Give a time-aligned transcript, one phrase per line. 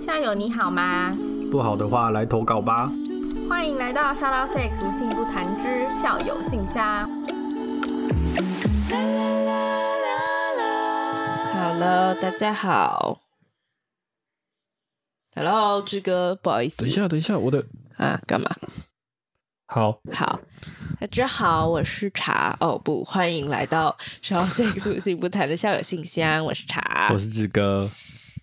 [0.00, 1.12] 校友你好吗？
[1.50, 2.90] 不好的话来投稿吧。
[3.46, 7.06] 欢迎来到 Shout Out Sex 无性不谈之校友信箱。
[11.52, 13.20] Hello，大家好。
[15.36, 16.78] Hello，志哥，不好意思。
[16.78, 17.66] 等一下，等一下，我的
[17.98, 18.48] 啊，干嘛？
[19.66, 20.40] 好好，
[20.98, 22.56] 大家好，我是茶。
[22.60, 23.96] 哦不，欢迎来到
[24.30, 26.44] Out Sex 无性不谈的校友信箱。
[26.44, 27.90] 我是茶，我是志哥。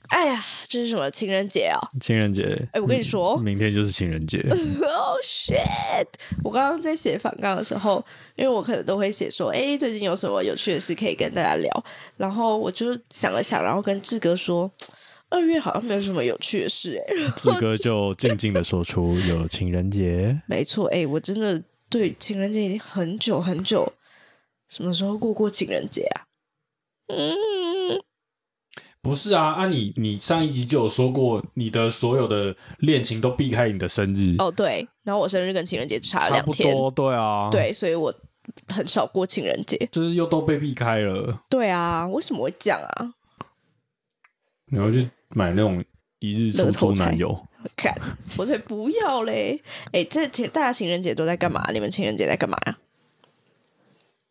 [0.09, 1.79] 哎呀，这是什么情人节哦？
[1.99, 2.57] 情人节。
[2.71, 4.39] 哎，我跟你说，嗯，明天就是情人节。
[4.49, 6.07] Oh shit！
[6.43, 8.03] 我刚刚在写反纲的时候，
[8.35, 11.85] 因为我可能都会写说，哎，最近有什么有趣的事可以跟大家聊。
[12.15, 14.71] 然后我就想了想，然后跟志哥说。
[15.29, 23.91] 二月好像没有什么有趣的事哎，志哥就静静的说出有情人节， 没错哎，我真的对情人节已经很久很久，
[24.67, 26.25] 什么时候过过情人节啊？
[27.07, 28.01] 嗯，
[29.01, 38.13] 不是啊，啊你你上一集就有说过，你的所有的恋情都避开你的生日哦，对，然后我生日跟情人节差了两天，差不多，对啊，对，所以我
[38.67, 43.13] 很少过情人节，就是又都被避开了，对啊，为什么会这样啊？
[44.71, 45.09] 你要去。
[45.35, 45.83] 买那种
[46.19, 47.37] 一日出租男友，
[47.75, 47.93] 看
[48.37, 49.61] 我才不要嘞！
[49.87, 51.69] 哎、欸，这情大家情人节都在干嘛？
[51.73, 52.77] 你们情人节在干嘛呀？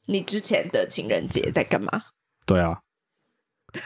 [0.06, 2.04] 你之前的情人节在干嘛？
[2.46, 2.80] 对啊，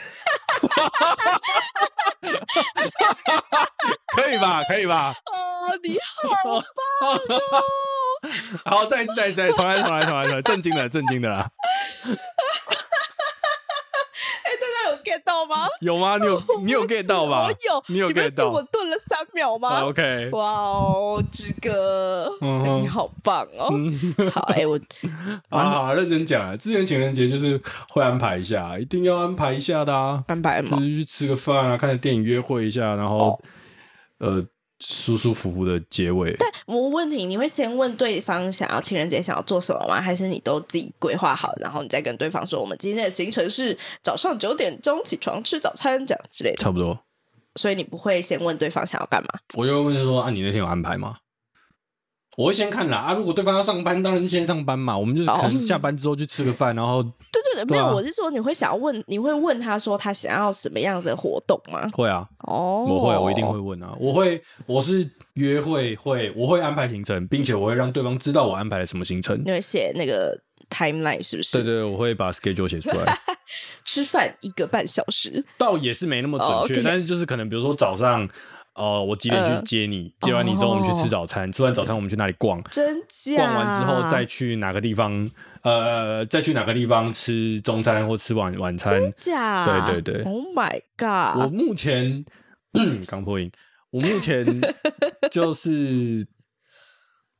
[4.15, 4.62] 可以吧？
[4.65, 5.15] 可以吧？
[5.33, 6.62] 哦，你好棒
[7.01, 7.19] 哦！
[8.64, 11.51] 好，再再再重来重来重来重来，震惊的震惊的啦
[15.41, 15.66] 到吗？
[15.80, 16.19] 有吗？
[16.19, 17.46] 你有 你有 get 到吗？
[17.46, 18.50] 我有，你有 get 到？
[18.50, 22.28] 我顿了三秒吗？OK，哇哦，志哥，
[22.80, 23.70] 你好棒哦！
[24.33, 24.78] 好，哎，我
[25.56, 33.41] 啊，认真讲啊，之前情人节就是会安排一下，一定要安排一下的啊，安排嘛，就是去吃个饭啊，看个电影，约会一下，然后
[34.18, 34.44] 呃。
[34.81, 36.34] 舒舒服服的结尾。
[36.39, 40.01] 但我问题，你会先问对方想要情人节想要做什么吗？
[40.01, 46.58] 还是你都自己规划好，然后你再跟对方说，我们今天的行程是早上九点钟起床吃早餐这样之类的？
[46.58, 46.98] 差不多。
[47.57, 49.29] 所以你不会先问对方想要干嘛？
[49.55, 51.17] 我就会问他说：“啊，你那天有安排吗？”
[52.36, 54.96] 我会先看啦啊，如果对方要上班，当然是先上班嘛。
[54.96, 61.86] 我们就是可能下班之后去吃个饭，然后对对对，没有，我是说你会想要问，你会问他说他想要什么样的活动吗？
[61.92, 63.95] 会啊，哦，我会，我一定会问啊。
[63.98, 69.42] 我会，我是约会会，我会安排行程，并且我会让对方知道我安排了什么行程。
[69.45, 71.62] 你会写那个 timeline 是不是？
[71.62, 73.18] 对对，我会把 schedule 写出来。
[73.85, 78.27] 吃饭一个半小时，倒也是没那么准确，但是就是可能比如说早上。
[78.75, 80.14] 哦、呃，我几点去接你？
[80.20, 81.48] 呃、接完你之后，我们去吃早餐。
[81.48, 82.63] 哦、吃完早餐，我们去哪里逛？
[82.70, 83.36] 真假？
[83.36, 85.29] 逛完之后再去哪个地方？
[85.63, 88.98] 呃，再去哪个地方吃中餐或吃晚晚餐？
[88.98, 89.85] 真假？
[89.85, 91.42] 对对对！Oh my god！
[91.42, 92.25] 我目前
[93.07, 93.51] 刚破音，
[93.91, 94.47] 我目前
[95.30, 96.27] 就是，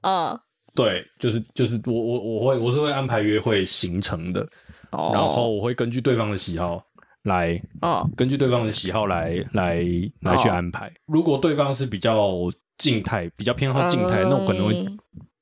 [0.03, 0.39] 嗯，
[0.75, 4.47] 对，就是就是我我我会我是会安排约会行程的，
[4.91, 6.85] 哦、然后我会根据对方的喜好。
[7.25, 9.85] 来，哦，根据对方的喜好来来
[10.21, 10.91] 来去安排。
[11.07, 14.87] 如果对方是比较静态，比较偏好静态，那我可能会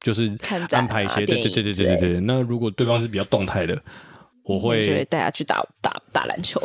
[0.00, 0.36] 就是
[0.72, 1.24] 安排一些。
[1.24, 2.20] 对对对对对对对。
[2.20, 3.80] 那如果对方是比较动态的，
[4.42, 6.60] 我会带他去打打打篮球。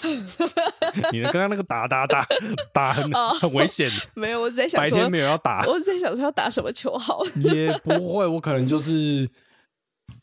[1.12, 2.26] 你的刚刚那个打打打
[2.74, 3.90] 打很很危险。
[4.14, 7.24] 没有，我在想说白天没有要打，我在想说要打什么球好。
[7.36, 9.26] 也不会，我可能就是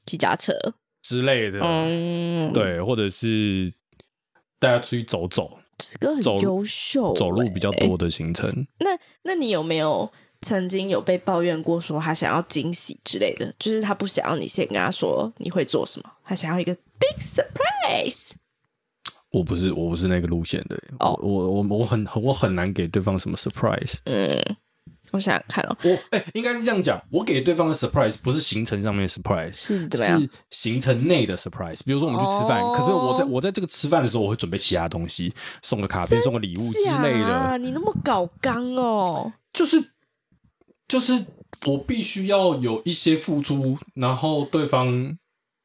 [0.06, 0.54] 骑脚车
[1.02, 1.60] 之类的。
[1.64, 3.74] 嗯，对，或者是。
[4.60, 8.50] 大家出去走走，这个很优秀，走路比较多的行程。
[8.80, 10.12] 那那你有没有
[10.42, 13.54] 曾经有被抱怨过，说他想要惊喜之类的？
[13.60, 18.32] 就是他不想要你先跟他说你会做什么，他想要一个 big surprise。
[19.32, 20.82] 我不是，我不是那个路线的。
[21.00, 23.98] 哦，我我我我很我很难给对方什么 surprise。
[24.06, 24.56] 嗯。
[25.16, 30.20] 我想想看哦，我哎、欸，应该是这样讲，我给对方的 surprise 不是行程上面的 surprise，是怎么样？
[30.20, 31.80] 是行程内的 surprise。
[31.86, 37.58] 比如说我们去吃饭，哦、可是我在我在这个吃饭的时候，我会准备其他东西，送个卡片，送个礼物之类的。
[37.58, 39.82] 你那么搞刚哦，就是
[40.88, 41.26] 就是
[41.66, 45.17] 我必须要有一些付出，然后对方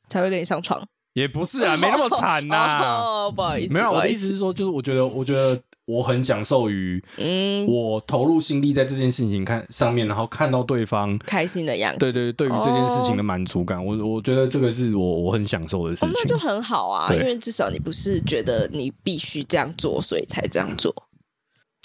[0.09, 0.87] 才会跟你上床。
[1.13, 3.33] 也不是啊，没那么惨呐、啊哦。
[3.35, 5.61] 不好意思，没有，我的意思是说，就是我觉得，我觉得。
[5.87, 20.95] 我很享受于，嗯，我投入心力在这件事情看上面，然后看到对方开心的样子，对对，对于这件事情的满足感，我我觉得这个是我我很享受的事情，那就很好啊，因为至少你不是觉得你必须这样做，所以才这样做，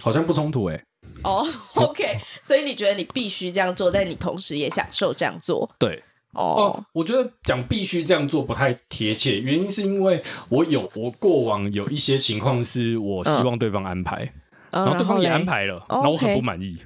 [0.04, 0.80] 好像不冲突哎。
[1.24, 1.44] 哦
[1.74, 6.04] ，OK，所以你觉得你必须这样做，但你同时也享受这样做，对，
[6.36, 14.30] 哦，我觉得讲必须这样做不太贴切，原因是因为我有我过往有一些情况是我希望对方安排，
[14.70, 16.78] 然后对方也安排了，然后我很不满意。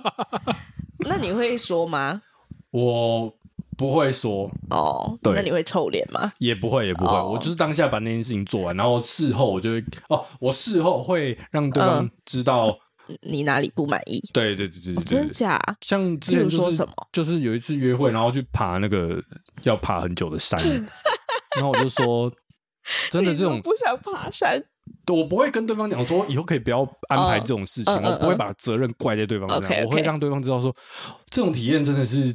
[1.00, 2.20] 那你会说吗？
[2.70, 3.34] 我
[3.76, 5.18] 不会说哦。
[5.22, 6.32] 对，那你会臭脸吗？
[6.38, 7.20] 也不会，也不会。
[7.20, 12.78] 我就是当下把那件事情做完，然后事后我就会哦，我事后会让对方知道。
[13.20, 14.22] 你哪里不满意？
[14.32, 15.60] 对对对对对，真假？
[15.80, 19.22] 像之前说什么，就是有一次约会，然后去爬那个
[19.62, 20.60] 要爬很久的山，
[21.56, 22.32] 然后我就说，
[23.10, 24.62] 真的这种不想爬山，
[25.12, 30.74] 我不会跟对方讲说以后可以不要安排这种事情，我不会把责任怪在对方身上，我会让对方知道说，
[31.30, 32.34] 这种体验真的是。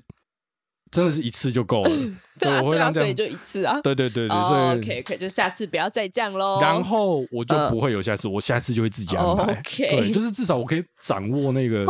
[0.92, 1.90] 真的是一次就够了，
[2.40, 6.60] 对啊，对啊，所以就一次啊，对对对对，所以 OK OK，就下次不要再这样喽。
[6.62, 9.54] 然后我就不会有下次，我下次就会自己安排。
[9.64, 11.86] 对，就是至少我可以掌握那个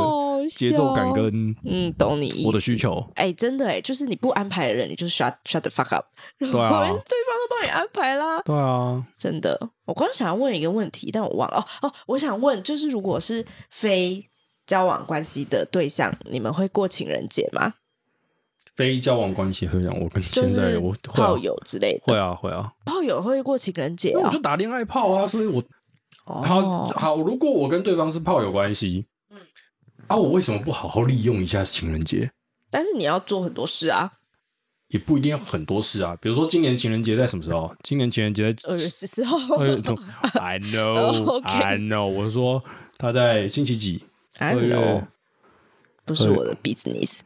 [0.50, 3.06] 节奏感跟嗯，懂你我的需求。
[3.16, 6.06] 哎，真的哎，就是你不安排的人，你就 shut shut the fuck up。
[6.40, 8.42] 对啊，对方都帮你安排啦。
[8.44, 9.70] 对啊，真的。
[9.86, 14.22] 我刚想要问一个问题，但我忘了哦哦，我想问，就是如果是非
[14.66, 17.74] 交往关系的对象，你们会过情人节吗？
[18.78, 25.64] 非交往关系会让我跟现在我炮友之类的会啊会啊，炮友会过情人节，我就打恋爱炮啊，所以我
[26.24, 29.38] 好好，如果我跟对方是炮友关系，嗯
[30.06, 32.30] 啊，我为什么不好好利用一下情人节？
[32.70, 34.12] 但是你要做很多事啊，
[34.90, 37.76] 也不一定要很多事啊，比如说今年情人节在什么时候？
[37.82, 39.36] 今年情人节在二月十四号。
[40.40, 42.64] I know, I know，我是说
[42.98, 44.04] 他在星期几
[44.38, 45.04] ？I know，
[46.06, 47.22] 不是我的 business。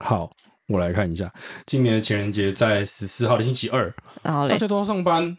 [0.00, 0.32] 好。
[0.70, 1.32] 我来看一下，
[1.66, 5.36] 今年的情人节在十四号的星期二，大家都要上班，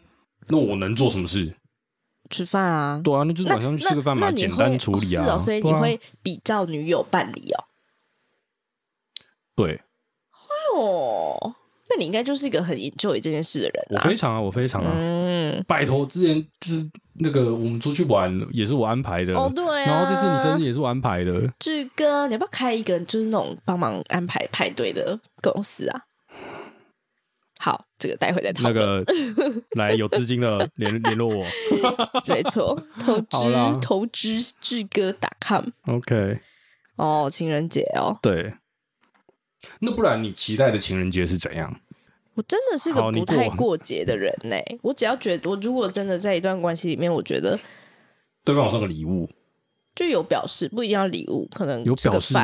[0.48, 1.56] 那我能做什么事？
[2.28, 5.24] 吃饭啊，对啊，那就是晚上去吃个饭嘛，简单处理啊。
[5.24, 7.64] 是哦，所以你会比照女友办理哦。
[9.56, 9.80] 对。
[10.74, 11.54] 哦，
[11.92, 13.84] 那你应该就是一个很 enjoy 这件事的人。
[13.90, 14.92] 我非常啊，我非常啊。
[14.94, 16.88] 嗯，拜托，之前就是。
[17.16, 21.46] 那个我们出去玩也是我安排的哦，对啊，然后这次你生日也是我安排的。
[21.58, 26.00] 志哥，你要不要开一个就是那种帮忙安排派对的公司啊？
[27.60, 28.74] 好，这个待会再讨论。
[28.74, 29.04] 那
[29.52, 31.44] 个来有资金的联 联络我，
[32.26, 35.66] 没错，投资投资志哥打 com。
[35.86, 36.40] OK，
[36.96, 38.54] 哦，情人节哦，对。
[39.80, 41.80] 那不然你期待的情人节是怎样？
[42.34, 44.78] 我真的是个不太过节的人呢、欸。
[44.80, 47.58] 我只要觉得，我如果真的在一段关系里面，我觉得
[48.42, 49.28] 对方送个礼物，
[49.94, 52.34] 就有表示，不一定要礼物，可能有表示，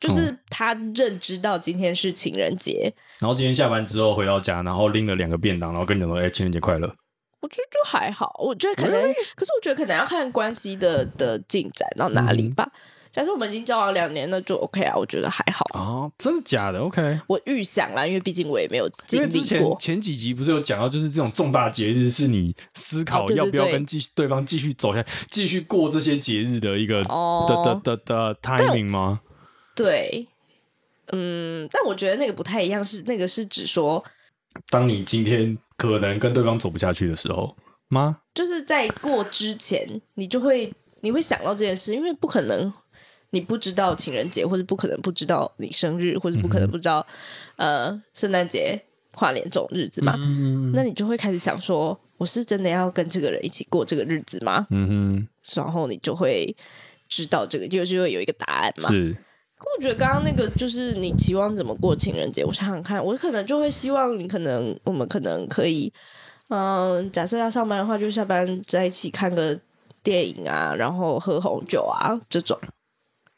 [0.00, 6.92] 就是他认知到今天是情人节、嗯，然后今天下班之后回到家，然后拎了两个便当，然后跟你说：“哎、欸，情人节快乐。”
[7.40, 12.68] 我觉得就还好，我觉得可能，欸、可是我觉得可能要看关系的的进展到哪里吧。
[12.74, 12.80] 嗯
[13.14, 19.30] 假设我们已经交往两年那，就 OK 啊，我觉得还好哦，真的假的？OK，我预想啦，因为毕竟我也没有经历过。
[19.30, 29.20] 之前前几集不是有讲到，就是这种重大节日是你思考要不要跟继续对方继续走下，继续过这些节日的一个的的的的 timing 吗？
[29.76, 30.26] 对，
[31.12, 34.02] 嗯，但我觉得那个不太一样，是那个是指说，
[34.70, 37.56] 当你今天可能跟对方走不下去的时候
[37.86, 38.18] 吗？
[38.34, 42.72] 就是在过之前，你就会你会想到这件事，因为不可能。
[43.34, 47.04] 你不知道情人节，或者不可能不知道你生日，或者不可能不知道，
[47.56, 48.80] 嗯、呃，圣诞节、
[49.12, 50.14] 跨年这种日子嘛？
[50.16, 54.64] 嗯、那你就会开始想说，我是真的要跟这个人一起过这个日子吗？
[54.70, 56.56] 嗯哼，然后你就会
[57.08, 58.88] 知道这个，就是会有一个答案嘛。
[58.88, 59.16] 是。
[59.76, 62.44] 我觉得刚刚那个就是你期望怎么过情人节？
[62.44, 65.90] 我想想看，我可能就会希望你可能我们可能可以，
[66.48, 69.58] 嗯、呃，假设要上班的话，就下班在一起看个
[70.02, 72.58] 电影啊，然后喝红酒啊这种。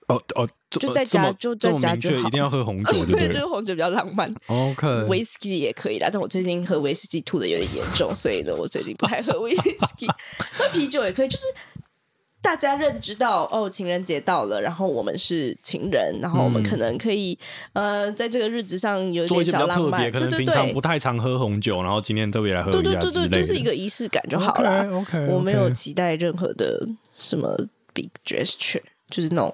[0.08, 3.26] 哦哦，就在家就在家就一定要喝红酒， 对不对？
[3.26, 4.32] 就是红酒比较浪漫。
[4.46, 9.62] OK，威士忌也可以啦，但我最近喝威士忌吐的有点严重，所以呢，我最近不太喝威士
[9.96, 10.06] 忌。
[10.52, 11.44] 喝啤酒也可以，就是
[12.40, 17.36] 大家认知到哦，情人节到了，然后我们是情人，然后我们可能可以
[17.72, 24.88] 呃，在这个日子上有一点小浪漫，对对对，平常不太常喝红酒，然后今天特别来喝对对对对，就是一个仪式感就好了。
[24.92, 27.56] OK，我没有期待任何的什么
[27.92, 29.52] big gesture，就是那种。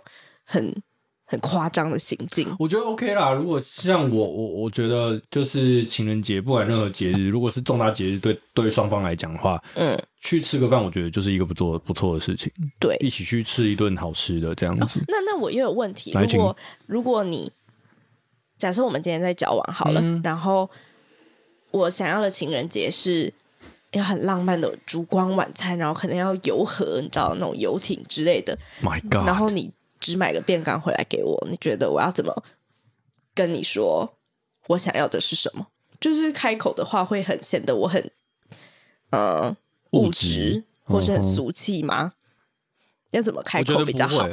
[0.53, 0.83] 很
[1.25, 3.33] 很夸张的行径，我觉得 OK 啦。
[3.33, 12.53] 如果像我我我觉得就是情人节，不管任何节日，如果是重大节日，对对双方来讲的话，嗯，去吃个饭，我觉得就是一个不错不错的事情。
[12.79, 15.01] 对，一起去吃一顿好吃的这样子。
[15.01, 16.57] 哦、那那我又有问题，如果
[16.87, 17.51] 如果你
[18.59, 20.69] 假设我们今天在交往好了，嗯、然后
[21.71, 23.33] 我想要的情人节是
[23.93, 28.59] 要很浪漫的烛光晚餐，然后可能要游河，你知道那种游艇之类的。
[28.83, 29.27] My God！
[29.27, 29.73] 然后你。
[30.03, 32.45] 只买个便当回来给我，你觉得我要怎么
[33.33, 34.19] 跟你说？
[34.67, 35.69] 我想要的是什么。
[36.01, 38.11] 就是开口的话会很显得我很
[39.11, 39.57] 呃
[39.93, 42.13] 物质或是很俗气吗？
[42.13, 42.13] 嗯、
[43.13, 44.29] 要怎么开口比较好？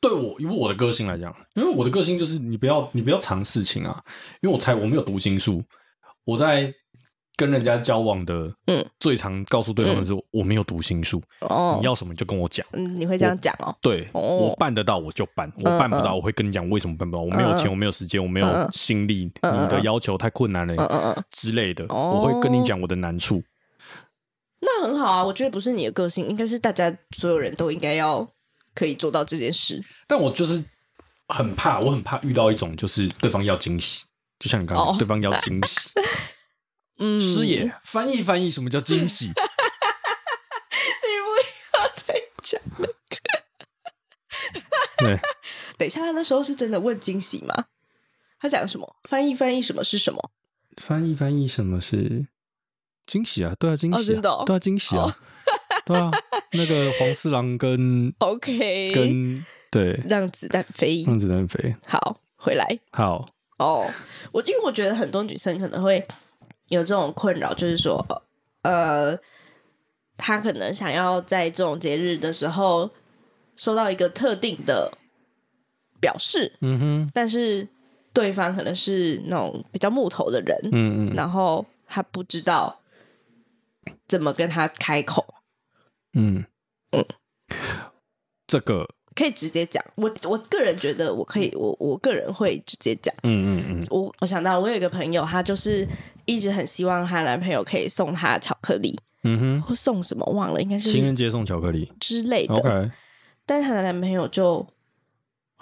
[0.00, 4.04] 对我，以我的个性来讲，因为我的个性就是你不要你不要藏事情啊，
[4.42, 5.64] 因为我猜我没有读心术，
[6.24, 6.72] 我在。
[7.38, 13.72] 跟人家交往的，嗯，最常告诉对方的是我没有读心术，哦，你要什么就跟我讲，嗯，你会这样讲哦？
[13.80, 23.40] 对，我办得到我就办，我办不到我会跟你讲为什么办不到，我没有钱，我没有时间，我没有心力，你的要求太困难了，之类的，我会跟你讲我的难处。
[24.60, 28.28] 那很好啊，我觉得不是你的个性，应该是大家所有人都应该要
[28.74, 29.80] 可以做到这件事。
[30.08, 30.60] 但我就是
[31.28, 34.04] 很怕，我很怕遇到一种就是对方要惊喜，
[34.40, 35.88] 就像你刚刚，对方要惊喜。
[36.98, 39.26] 嗯，师爷，翻译翻译，什么叫惊喜？
[39.30, 39.32] 你
[41.22, 42.92] 不要再讲那个。
[44.98, 45.18] 对，
[45.76, 47.66] 等一下，他那时候是真的问惊喜吗？
[48.40, 48.96] 他讲什么？
[49.08, 50.30] 翻译翻译，什么是什么？
[50.76, 52.26] 翻译翻译，什么是
[53.06, 53.54] 惊喜啊？
[53.58, 55.16] 对啊，惊喜，对啊，惊喜啊，
[55.86, 56.10] 对啊，
[56.52, 61.76] 那个黄四郎跟 OK 跟对，让子弹飞，让子弹飞。
[61.86, 62.66] 好，回来。
[62.90, 63.28] 好
[63.58, 63.88] 哦，
[64.32, 66.04] 我因为我觉得很多女生可能会。
[66.68, 68.04] 有这种困扰，就是说，
[68.62, 69.18] 呃，
[70.16, 72.90] 他可能想要在这种节日的时候
[73.56, 74.92] 收到一个特定的
[76.00, 77.66] 表示，嗯哼，但是
[78.12, 82.78] 对方可能是那种比较木头的人，嗯嗯，然后他不知道
[84.06, 85.24] 怎么跟他开口，
[86.12, 86.44] 嗯
[86.92, 87.04] 嗯，
[88.46, 95.88] 这个可以直接讲，我我个人觉得我可以，我我个人会直接讲，嗯嗯嗯，我我想到我有一个朋友，他就是。
[96.28, 102.54] 一直很希望她男朋友可以送她巧克力，嗯哼，或送什么忘了，应该是情人节送巧克力之类的。
[102.54, 102.90] OK，
[103.46, 104.64] 但是她的男朋友就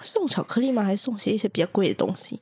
[0.03, 0.83] 送巧克力吗？
[0.83, 2.41] 还是送些一些比较贵的东西？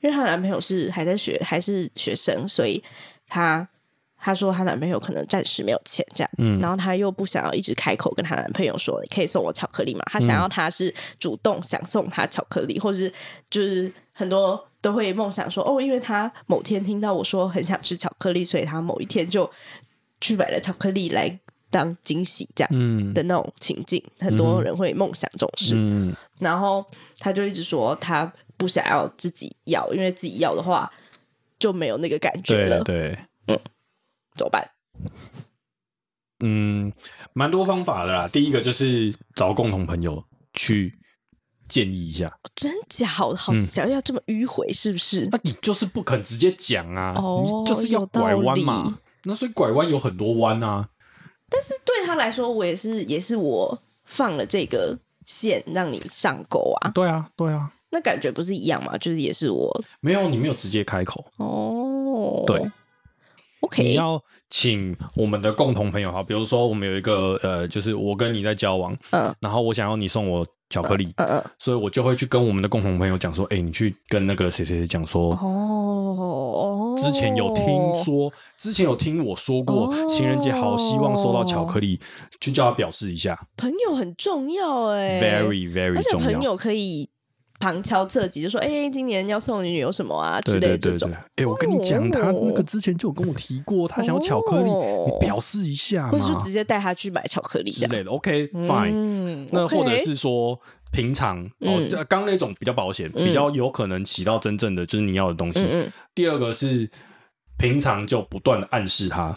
[0.00, 2.80] 因为她男朋友是还在学，还是学生，所以
[3.26, 3.68] 她
[4.16, 10.02] 她说她男朋友可能暂时没有钱，这样，嗯，然后她又不想要一直开口跟她男朋友说，你可以送我巧克力吗？
[10.06, 13.12] 她想要他是主动想送她巧克力，或者是
[13.50, 14.65] 就是很多。
[14.80, 19.50] 都会梦想说哦，因为他某天听到我说很想吃巧克力，所以他某一天就
[20.20, 21.40] 去买了巧克力来
[21.70, 25.74] 当惊喜，这样的那种情境，嗯、很多人会梦想这种事。
[25.76, 26.84] 嗯、然后
[27.18, 30.90] 他就一直说他不想要自己要，因为自己要的话
[31.58, 32.84] 就没有那个感觉了。
[32.84, 33.60] 对，对嗯，
[34.36, 34.70] 怎么办？
[36.40, 36.92] 嗯，
[37.32, 38.28] 蛮多方法的啦。
[38.28, 40.94] 第一个就是找共同朋友去。
[41.68, 45.28] 建议一下，真假好好想要这么迂回，是不是？
[45.30, 48.98] 那你就是不肯直接讲啊，你就是要拐弯嘛。
[49.24, 50.88] 那所以拐弯有很多弯啊。
[51.48, 56.90] 但是对他来说，我也是也是我放了这个线让你上钩啊。
[56.94, 57.72] 对啊，对啊。
[57.90, 58.98] 那感觉不是一样吗？
[58.98, 62.42] 就是也是我没有，你没有直接开口哦。
[62.46, 62.70] 对
[63.60, 63.82] ，OK。
[63.82, 70.46] 你要请我们的共同朋友哈，比如说我们有一个呃，就是我跟你在交往，嗯，然后我想要你送我。
[70.68, 77.64] 巧克力，嗯嗯，所以我就会去跟我们的共同朋友讲说，哎，你去跟那个谁谁谁讲说，哦，之前有听
[78.02, 82.00] 说，之前有听我说过，情人节好希望收到巧克力，
[82.40, 83.46] 就叫他表示一下。
[83.56, 87.08] 朋友很重要，哎，very very 重要，朋友可以。
[87.58, 91.10] 旁敲侧击就说：“哎、欸，今年要送你女友什么啊？”之类的这种。
[91.10, 98.10] 哎、欸，我跟你讲，他那个之前就有跟我提过，他想要巧克力，哦、你表示一下嘛，或者就直接带他去买巧克力之类的。
[98.10, 99.48] OK，fine、嗯。
[99.50, 100.58] 那或者是说，
[100.92, 105.66] 平常、嗯、哦，刚那种比较保险，嗯、比较有可能起到真正的就是你要的东西。
[106.14, 106.88] 第二个是
[107.56, 109.36] 平常就不断的暗示他。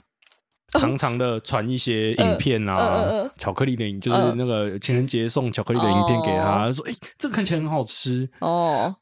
[0.71, 8.29] 常常的传一些影片啊，呃呃呃、巧克力的影，就是那个情人节送巧克力的影片给他，呃、说：“哎、欸，这个看起来很好吃。
[8.39, 8.95] 哦。”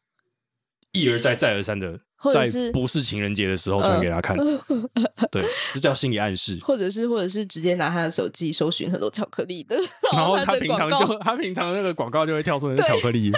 [0.94, 2.00] 一而再，再而三的
[2.34, 6.58] 在不是情人节的时候传给他看，呃、 对，这叫心理暗示。
[6.64, 9.78] 或者是，或者是直接拿他的手机搜寻很多巧克力的，
[10.14, 13.32] 然后他平常就他平常那个广告就会跳出那个巧克力。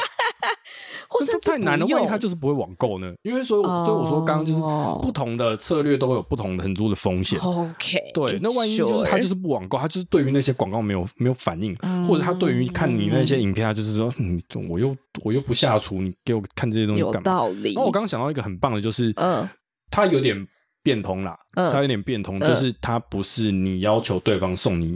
[1.09, 3.11] 或者太难了，万一他就是不会网购呢？
[3.23, 4.59] 因为所以，所以我说刚刚就是
[5.01, 7.39] 不同的策略都会有不同的很多的风险。
[7.39, 11.75] OK，对，那万一就是他就是不网购，他就是对于那些广告没有没有反应，
[12.07, 14.39] 或者他对于看你那些影片，他就是说，嗯，
[14.69, 17.17] 我又我又不下厨，你给我看这些东西干嘛？
[17.17, 17.73] 有道理。
[17.73, 19.49] 然后我刚刚想到一个很棒的，就是嗯，
[19.89, 20.47] 他有点
[20.83, 24.95] 变通啦，他有点变通，就是他不是你要求对方送你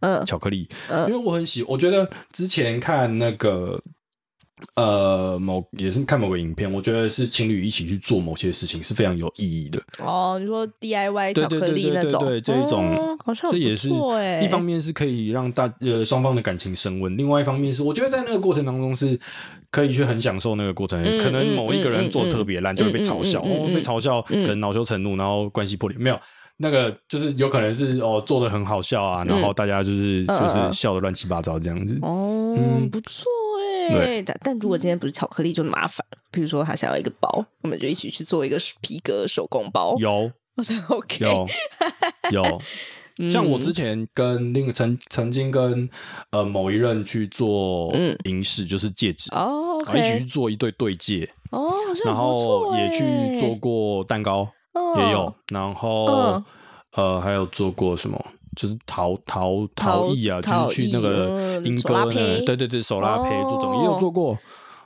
[0.00, 3.78] 嗯巧克力，嗯因为我很喜，我觉得之前看那个。
[4.74, 9.80] 呃，某也是看某个影片，我觉得是情侣一起去做某些事情是非常有意义的。
[9.98, 13.88] 哦，你说 DIY 巧克力那种，对，这一种，哦、好像这也是
[14.42, 19.18] 一方面是可以让大呃双方的感情升温，另外一方面是我觉得在那个过程当中是
[19.70, 21.02] 可以去很享受那个过程。
[21.02, 25.98] 嗯、可能某一个人做的特别烂，就会被嘲笑，哦，被嘲笑，可能恼羞成怒，然后关系破裂。
[25.98, 26.18] 没有
[26.58, 31.98] 那个就是有可能是哦做的很好笑啊，然后大家就是、嗯、就是笑的乱七八糟这样子。
[32.02, 33.24] 哦，嗯，不错。
[33.92, 36.18] 对，但但如果今天不是巧克力就麻烦了。
[36.30, 39.96] 比如说他想要一个包，我们就一起去做一个皮革手工包。
[39.98, 41.24] 有， 我觉得 OK。
[41.24, 41.48] 有，
[42.30, 42.62] 有。
[43.28, 45.86] 像我之前跟另曾曾经跟
[46.30, 47.92] 呃某一任去做
[48.24, 51.74] 银饰，就是戒指哦，一起去做一对对戒哦，
[52.06, 54.48] 然后也去做过蛋糕，
[54.96, 56.42] 也有，然后
[56.92, 58.24] 呃还有做过什么？
[58.56, 64.36] 就是陶陶陶艺啊，就是去那个莺歌呢，对对对，手拉胚这种也有做过，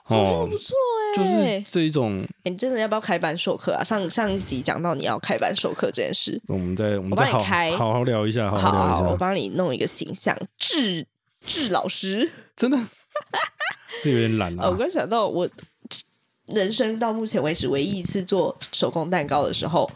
[0.09, 0.75] 哦，不错
[1.14, 2.26] 哎，就是这一种。
[2.44, 3.83] 你真的要不要开班授课啊？
[3.83, 7.38] 上上一集讲到你要开班授课这件事，我们再我们再好
[7.76, 11.06] 好好聊一下，好好聊一下，我帮你弄一个形象，智
[11.40, 12.78] 智老师，真的，
[14.04, 14.71] 这有点懒了。
[14.71, 15.49] 我刚想到，我
[16.49, 19.90] 人生到目前为止唯一一次做手工蛋糕的时候。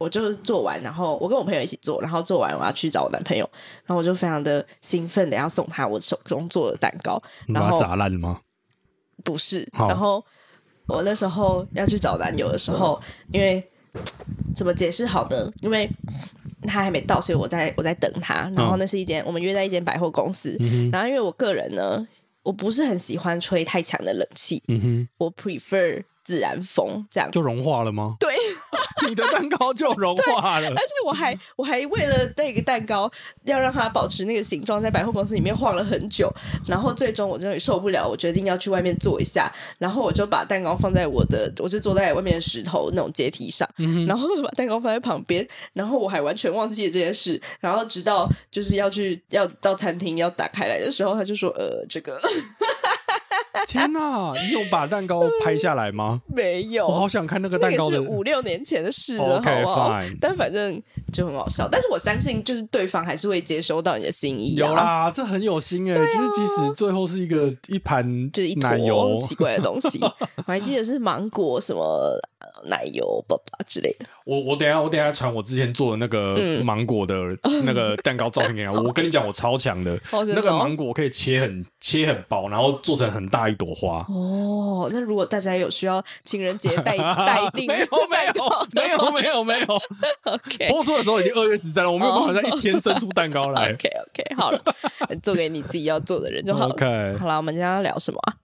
[0.00, 3.48] 我就是做完，然后我跟我朋友一起做，然后做完我要去找我男朋友，
[3.84, 8.40] 然后我就非常的兴奋的要送他我手中做的蛋糕，然后砸烂吗？
[9.22, 10.24] 不是，然后
[10.86, 12.98] 我那时候要去找男友的时候，
[13.30, 13.62] 因为
[14.54, 15.52] 怎么解释好的？
[15.60, 15.86] 因为
[16.62, 18.50] 他还没到，所以我在我在等他。
[18.56, 20.56] 然后那是一间我们约在一间百货公司，
[20.90, 22.08] 然后因为我个人呢，
[22.42, 28.16] 我不是很喜欢吹太强的冷气，嗯哼，我 prefer 自然风，这样就融化了吗？
[28.18, 28.34] 对。
[29.08, 33.10] 你的蛋糕就融化了，而且我还我还为了那个蛋糕
[33.44, 36.32] 要让它保持那个形状，在百货公司里面晃了很久，
[36.66, 52.20] 然后最终我真的受不了，我决定要去外面坐一下，然后我就把蛋糕放在我的，我就坐在外面的石头那种阶梯上，嗯、然后把蛋糕放在旁边，然后我还完全忘记了这件事，然后直到就是要去要到餐厅要打开来的时候，他就说呃这个。
[53.66, 54.32] 天哪！
[54.34, 56.22] 你有把蛋糕拍下来吗？
[56.34, 56.86] 没有。
[56.86, 57.96] 我好想看那个蛋糕的。
[57.96, 60.16] 是五六年前的事了，okay, 好不好？Fine.
[60.20, 60.80] 但反正
[61.12, 61.68] 就很好笑。
[61.70, 64.68] 但是我相信，就是对方还是会接收到你的心意，啊。
[64.68, 66.06] 有啦，这很有心哎，欸。
[66.10, 69.98] 其实，啊，即使最后是一个一盘，就是一坨奇怪的东西。
[70.36, 72.18] 我还记得是芒果什么。
[72.64, 77.14] 奶油爸爸之类的，我我等下我等下传我之前做的那个芒果的
[77.64, 78.68] 那个蛋糕照片给你。
[78.68, 84.04] 我跟你讲，我超强的，那个芒果可以切很切很薄，然后做成很大一朵花。
[84.08, 89.66] 哦，那如果大家有需要情人节待待定，没有没有没有没有没有。
[90.24, 93.72] OK，播出的时候已经二月十三了，我没有办法在一天生出蛋糕来。
[93.74, 94.60] OK OK，好了，
[95.22, 96.74] 做给你自己要做的人就好了。
[96.74, 98.34] OK，好了，我们今天要聊什么啊？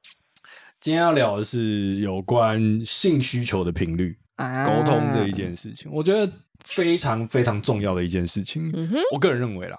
[0.87, 4.16] 今天要聊的是有关性需求的频率，
[4.64, 6.33] 沟通这一件事情，我觉得
[6.64, 8.70] 非常非常重要的一件事情。
[8.72, 9.77] 嗯哼，我个人认为啦。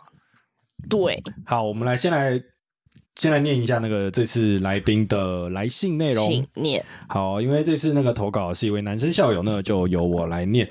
[0.90, 2.38] 对，好，我们来先来
[3.16, 6.30] 先来念一下那个这次来宾的来信内容。
[6.30, 6.84] 请念。
[7.08, 10.70] 好，因为这次那个投稿是一位男生校友，那就由我来念。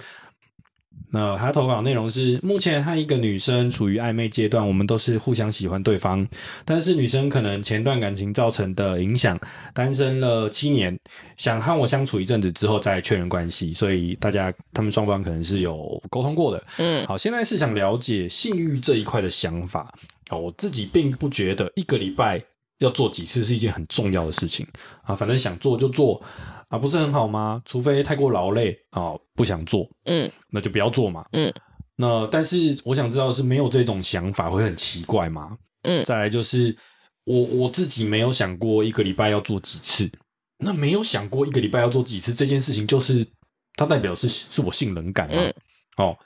[1.11, 6.27] 那他投稿内容是：目前和一个女生处于暧昧阶段，我们都是互相喜欢对方，
[6.65, 9.39] 但是女生可能前段感情造成的影响，
[9.73, 10.99] 单身了七年，
[11.37, 16.65] 想和我相处一阵子之后再确认关系，所以大家他们双方可能是有沟通过的。
[16.79, 19.93] 嗯，好，现在是想了解性欲这一块的想法。
[20.31, 22.43] 哦，我自己并不觉得一个礼拜
[22.81, 24.67] 要做几次是一件很重要的事情
[25.05, 26.21] 啊，反正想做就做。
[26.69, 27.63] 啊，不是很好吗？
[27.65, 31.53] 除非太过劳累啊、哦，不想做，嗯，那就不要做嘛，嗯。
[31.97, 35.57] 那但是我想知道是没有这种想法会很奇怪吗？
[35.83, 36.05] 嗯。
[36.05, 36.77] 再来就是
[37.25, 40.11] 我我自己没有想过一个礼拜要做几次，
[40.59, 43.27] 那没有想过一个礼拜要做几次这件事情，就是
[43.77, 45.37] 它代表是是我性冷感吗？
[45.37, 45.55] 嗯、
[45.99, 46.19] 哦。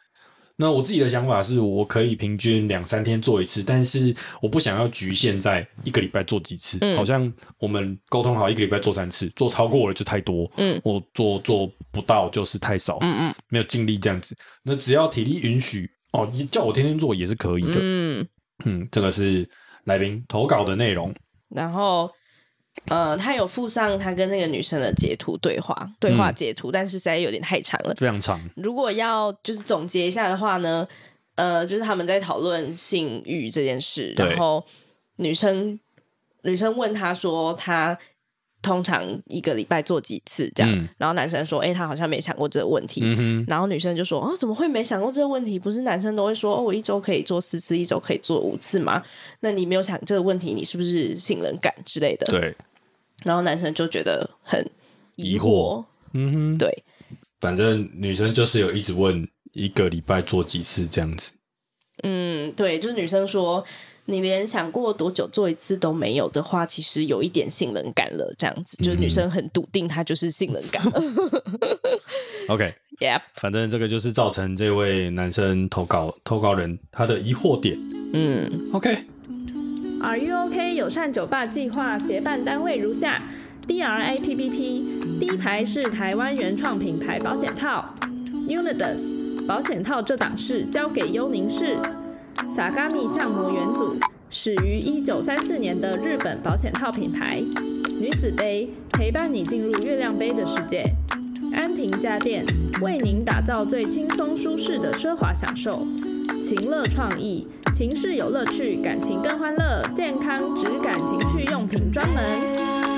[0.61, 6.77] 那我自己的想法是，我可以平均两三天做一次，但是我不想要局限在一个礼拜做几次。
[6.83, 10.51] 嗯，好像我们沟通好一个礼拜做三次，做超过了就太多。
[10.59, 12.99] 嗯，我做做不到就是太少。
[13.01, 14.37] 嗯嗯，没有尽力这样子。
[14.63, 17.79] 那只要体力允许哦，叫我天天做也是可以的。
[17.81, 18.29] 嗯
[18.67, 19.49] 嗯，这个是
[19.85, 21.11] 来宾投稿的内容。
[21.49, 22.11] 然后。
[22.87, 28.41] 呃，他有附上他跟那个女生的截图对话，对话截图，嗯、但是实在有点太长了，非常长。
[28.57, 30.87] 如果要就是总结一下的话呢，
[31.35, 34.65] 呃，就是他们在讨论性欲这件事，然后
[35.17, 35.79] 女生
[36.43, 37.97] 女生问他说，他
[38.63, 45.59] 通常一个礼拜做几次这样，嗯、然后男生说，哎、欸，他好像没想过这个问题，嗯、然后女生就说，啊，怎么会没想过这个问题？
[45.59, 49.03] 不是男生都会说，哦，我一周可以做四次，一周可以做五次吗？
[49.41, 52.27] 那你没有想这个问题，你是不是性冷感之类的？
[52.27, 52.55] 对。
[53.25, 54.61] 然后男生就觉得很
[55.17, 55.39] 疑惑。
[55.39, 56.85] 疑惑嗯哼，对，
[57.41, 61.33] 反正女生就是有一直问一个礼拜做几次这样子。
[62.03, 63.65] 嗯，对，就是女生说。
[64.07, 68.35] 你连想过多久做一次都没有的话，其实有一点性冷感了。
[68.37, 70.93] 这样子，就是女生很笃定，她就是性冷感了。
[72.49, 77.79] OK，Yep， 反正这个就是造成这位男生投稿投稿人他的疑惑点。
[78.13, 78.99] 嗯，OK。
[80.03, 80.75] Are you OK？
[80.75, 83.23] 友善酒吧计划协办单位如下
[83.69, 87.95] ：DRAPPP，第一排是台湾原创品牌保险套
[88.49, 89.13] ；Unidas
[89.47, 91.77] 保险套这档事交给幽宁市。
[92.51, 93.97] 萨嘎米相模元祖
[94.29, 97.41] 始于一九三四年的日本保险套品牌，
[98.01, 100.85] 女子杯陪伴你进入月亮杯的世界。
[101.55, 102.45] 安亭家电
[102.83, 105.87] 为您打造最轻松舒适的奢华享受。
[106.43, 109.81] 情乐创意，情事有乐趣，感情更欢乐。
[109.95, 112.23] 健康质感情趣用品专门。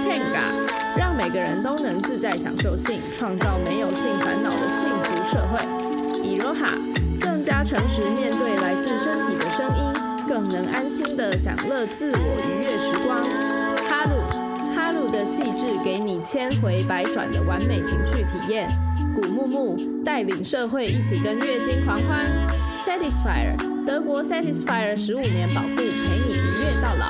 [0.09, 5.59] Tenga 让每个人都能自在享受性，创造没有性烦恼的幸福社会。
[6.23, 7.12] Iroha。
[7.43, 13.21] 更加诚实面对来自身体的声音，更能安心的享乐自我愉悦时光。
[13.91, 18.71] 哈鲁哈鲁的细致给你千回百转的完美情趣体验。
[19.17, 22.31] 古木木带领社会一起跟月经狂欢。
[22.87, 25.83] Satisfier 德国 Satisfier 十五年保护，陪
[26.25, 27.07] 你愉悦到老。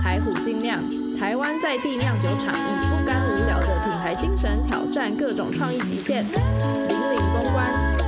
[0.00, 0.78] 台虎精酿
[1.18, 6.24] 台湾在地酿酒厂，以不甘无聊的品牌精神挑战各种创意极限。
[6.24, 8.01] 引领公关。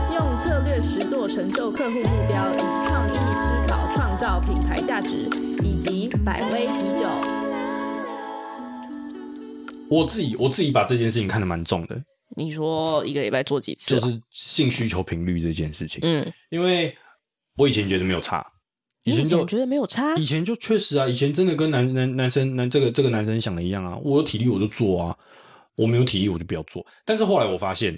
[0.75, 5.29] 用策略实做成就客户目标，以创意思考创造品牌价值，
[5.63, 7.09] 以及百威啤酒。
[9.89, 12.03] 我自己我自己把这件事情看得蛮重的。
[12.37, 14.01] 你说一个礼拜做几次？
[14.01, 16.01] 就是性需求频率这件事情。
[16.03, 16.97] 嗯，因为
[17.57, 18.45] 我以前觉得没有差，
[19.05, 25.17] 以前就以前觉得没有差，以前就确实啊，以前真的跟男男男生男这个这个男生想的一样啊，我有体力我就做啊，
[25.77, 26.85] 我没有体力我就不要做。
[27.05, 27.97] 但是后来我发现。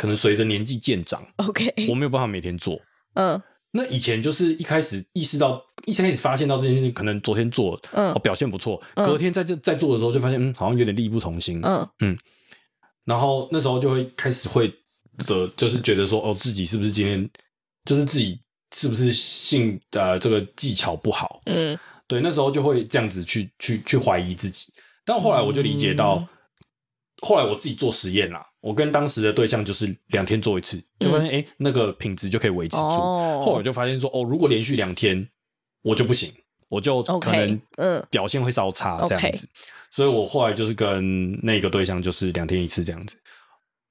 [0.00, 2.80] 可能随着年纪渐长，OK，我没有办法每天做。
[3.16, 3.38] 嗯，
[3.70, 12.18] 那以前就是一开始意识到，一开始发现到这件事情，可能昨天做，嗯，表现不错，隔天在这在做的时候就发现，嗯，好像有点力不从心，嗯嗯，
[13.04, 14.72] 然后那时候就会开始会
[15.18, 17.28] 责，就是觉得说，哦，自己是不是今天
[17.84, 18.40] 就是自己
[18.74, 24.72] 是不是性呃这个技巧不好，嗯，对，那时候就会这样子去去去怀疑自己。
[25.04, 26.26] 但后来我就理解到，
[27.20, 28.46] 后来我自己做实验啦。
[28.60, 32.82] 我跟当时的对象就是两天做一次，就发现哎、嗯欸，那个品质就可以维持住。
[32.82, 35.26] 哦、后来就发现说，哦，如果连续两天
[35.82, 36.30] 我就不行，
[36.68, 39.46] 我就可能嗯表现会稍差这样子。
[39.46, 39.48] 嗯、
[39.90, 43.16] 所以我后来就是跟那个对象就是两天一次这样子。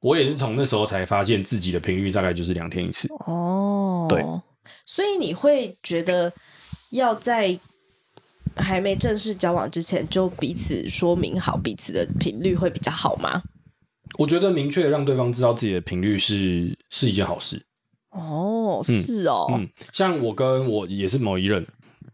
[0.01, 3.07] 我也是从那时候才发现自己的频率大概就是两天一次。
[3.25, 4.23] 哦，对，
[4.85, 6.31] 所以你会觉得
[6.91, 7.59] 要在
[8.55, 13.41] 还没正式交往之前就彼此说明好彼此的频率会比较好吗？
[14.19, 17.61] 我觉得明确让对方知道自己的频率是是一件好事。
[18.09, 21.65] 哦，是哦，嗯，像我跟我也是某一任，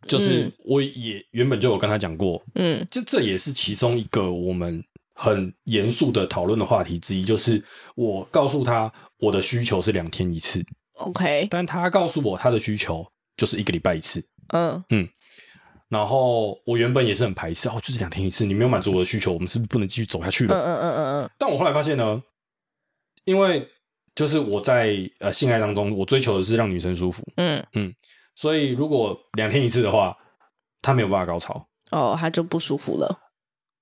[0.07, 4.83] 就是我也原本就有跟他讲过，嗯，这这也是其中一个我们
[5.15, 7.63] 很严肃的讨论的话题之一，就是
[7.95, 10.63] 我告诉他我的需求是两天一次
[10.97, 13.03] ，OK，但他告诉我他的需求
[13.35, 15.09] 就是一个礼拜一次，嗯嗯。
[15.89, 20.55] 然后我原本也是很排斥，哦，就是两天一次，你没有满足我的需求，我们是不是不能继续走下去了？
[20.55, 21.29] 嗯嗯嗯嗯嗯。
[21.37, 22.21] 但我后来发现呢，
[23.23, 23.67] 因为
[24.15, 27.93] 就是我在呃性爱当中，我追求的是让女生舒服，嗯嗯，
[28.35, 30.17] 所以如果两天一次的话，
[30.81, 33.19] 她没有办法高潮，哦，她就不舒服了。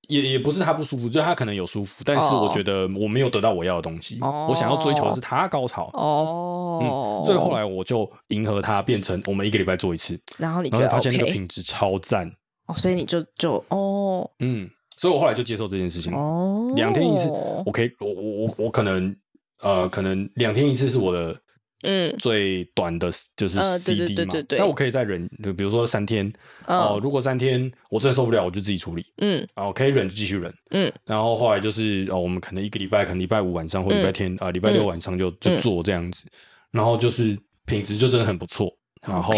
[0.08, 4.18] 也也不是他不舒服，就是他可能有舒服，但是我觉得我没有得到我要的东西。
[4.22, 5.90] 哦、我想要追求的是他高潮。
[5.94, 10.20] 哦，嗯，所以后来我就迎合他，变成我们一个礼拜做一次。
[10.38, 12.30] 然后你就发现那个品质超赞。
[12.68, 16.14] 哦，所以你就就哦，嗯，所以我后来就接受这件事情。
[16.14, 17.30] 哦，两天一次，
[17.66, 19.16] 我可以，我我我我可能
[19.62, 21.36] 呃，可能两天一次是我的。
[21.84, 26.28] 嗯，最短的就是 CD 嘛，呃、对对对对对，但我可以再忍，就比如说三天
[26.68, 27.00] 哦、呃。
[27.04, 29.06] 如果三天我真的受不了，我就自己处理。
[29.18, 30.54] 嗯，然后可以忍就继续忍。
[30.72, 36.24] 嗯，然后后来就是哦，我们可能一个礼拜，可能礼拜五晚上或礼拜天啊，礼、拜六晚上就就做这样子。
[36.26, 36.32] 嗯、
[36.72, 38.76] 然后就是品质就真的很不错。
[39.06, 39.34] 然后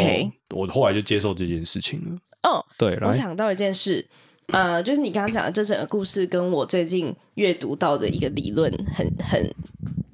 [0.54, 2.16] 我后来就接受这件事情了。
[2.44, 4.08] 哦，对，我想到一件事，
[4.48, 9.54] 呃，就是你刚刚讲的这整个故事，跟我最近阅读到的一个理论很很。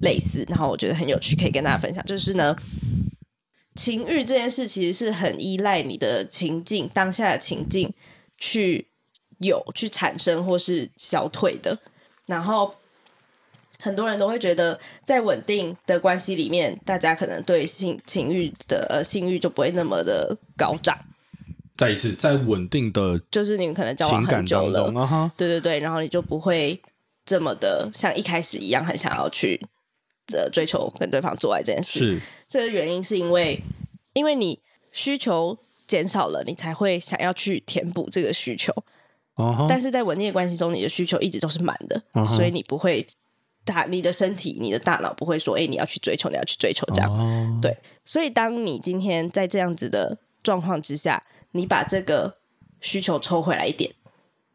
[0.02, 2.04] 类似，然后我觉得很有趣，可以跟大家分享。
[2.06, 2.56] 就是呢，
[3.76, 7.94] 情欲这件事其实是很依赖你的情境，当下的情境
[8.40, 8.88] 去
[9.38, 11.78] 有去产生或是消退的。
[12.26, 12.74] 然后
[13.78, 20.98] 很多人都会觉得，在稳定的关系里面，大家可能对性情欲的呃性欲就不会那么的高涨。
[21.82, 26.80] 再一次，在稳定的，就是你们可能交往很久了，啊、对对对，然后你就不会
[27.26, 29.60] 这么的像一开始一样很想要去
[30.32, 32.00] 呃追求跟对方做爱这件事。
[32.00, 33.60] 是这个原因是因为，
[34.14, 34.60] 因为你
[34.92, 38.72] 需求减少了，你才会想要去填补这个需求。
[39.38, 39.66] Uh huh.
[39.68, 42.28] 但是在稳定的关系中，你的需求一直都是满的，uh huh.
[42.28, 43.04] 所以你不会
[43.66, 47.10] 大，你的身体、你的大脑不会说，哎，你要去追求，你要去追求这样。
[47.10, 47.60] Uh huh.
[47.60, 51.24] 对，所以当你今天在这样子的状况之下。
[51.52, 52.34] 你把这个
[52.80, 53.92] 需求抽回来一点，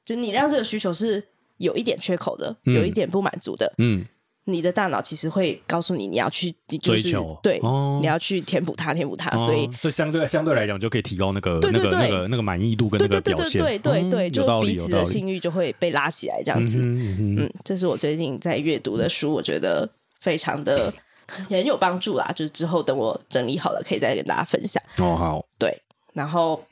[0.04, 1.26] 就你让这个需求是
[1.58, 3.72] 有一点缺口的，嗯、有一点不满足的。
[3.78, 4.04] 嗯，
[4.44, 9.36] 你的大脑其实会告诉你，你要去，你就是追求对，哦、你要去填补它，填补它。
[9.36, 13.60] 所以，所以相对相对来讲，就可以提高那个对对对那个那个那个满意度跟那个表现。
[13.60, 16.78] 对对对对，就彼此的信誉就会被拉起来，这样子。
[16.80, 19.88] 嗯，嗯，嗯，嗯，这是我最近在阅读的书，我觉得
[20.20, 20.92] 非常的
[21.48, 22.30] 也很有帮助啦。
[22.34, 24.82] 就是之后等我整理好了，可以再跟大家分享。
[24.98, 25.44] 哦，好。
[25.58, 25.82] 对，
[26.12, 26.62] 然后。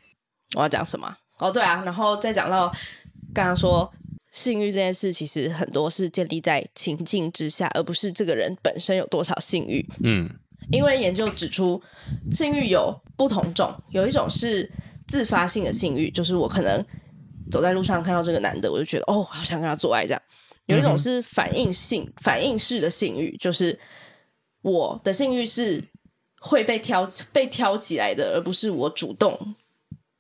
[0.55, 1.17] 我要讲什么？
[1.39, 2.73] 哦，对啊，然后再讲到
[3.35, 3.93] 刚刚说
[4.33, 9.85] 性欲这件事，其实很多是建立在情境之下，而不是这个人本身有多少性欲。
[10.03, 10.31] 嗯，
[10.71, 11.83] 因为研究指出，
[12.33, 14.71] 性欲有不同种，有一种是
[15.09, 16.85] 自发性的性欲，就是我可能
[17.51, 20.21] 走在路上看到这个男的，我就觉得哦，好想跟他做爱这样；
[20.67, 23.79] 有一种是反应性、反应式的性欲，就是
[24.63, 25.83] 我的性欲是
[26.41, 29.57] 会被挑被挑起来的，而不是我主动。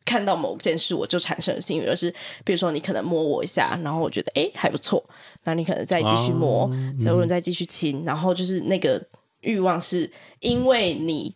[0.04, 2.14] 看到某件事我就产生了性欲，而是
[2.44, 5.02] 比如说你可能摸我一下，然后我觉得哎还不错，
[5.44, 6.68] 那你可能再继续摸，
[7.00, 9.02] 然后、啊嗯、再继续亲，然后就是那个
[9.40, 11.34] 欲望是因为你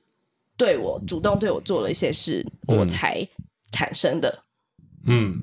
[0.56, 3.26] 对我主动对我做了一些事，嗯、我才
[3.72, 4.44] 产生的。
[5.06, 5.40] 嗯，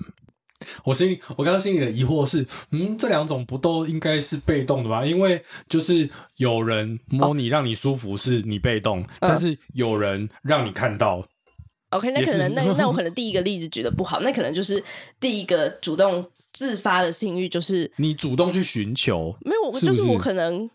[0.84, 5.04] 我心里我刚刚心里的疑惑是，嗯，这两种不都应该是被动的吧？
[5.04, 6.08] 因为就是
[6.38, 11.26] 有人摸你让你舒服是你被动，哦、但是有人让你看到。
[11.96, 14.84] OK，那可能那那我可能第一个例子举的不好，那可能就是
[15.20, 20.70] 第一个主动自发的性欲，就是你主动去寻求，没有，就是我可能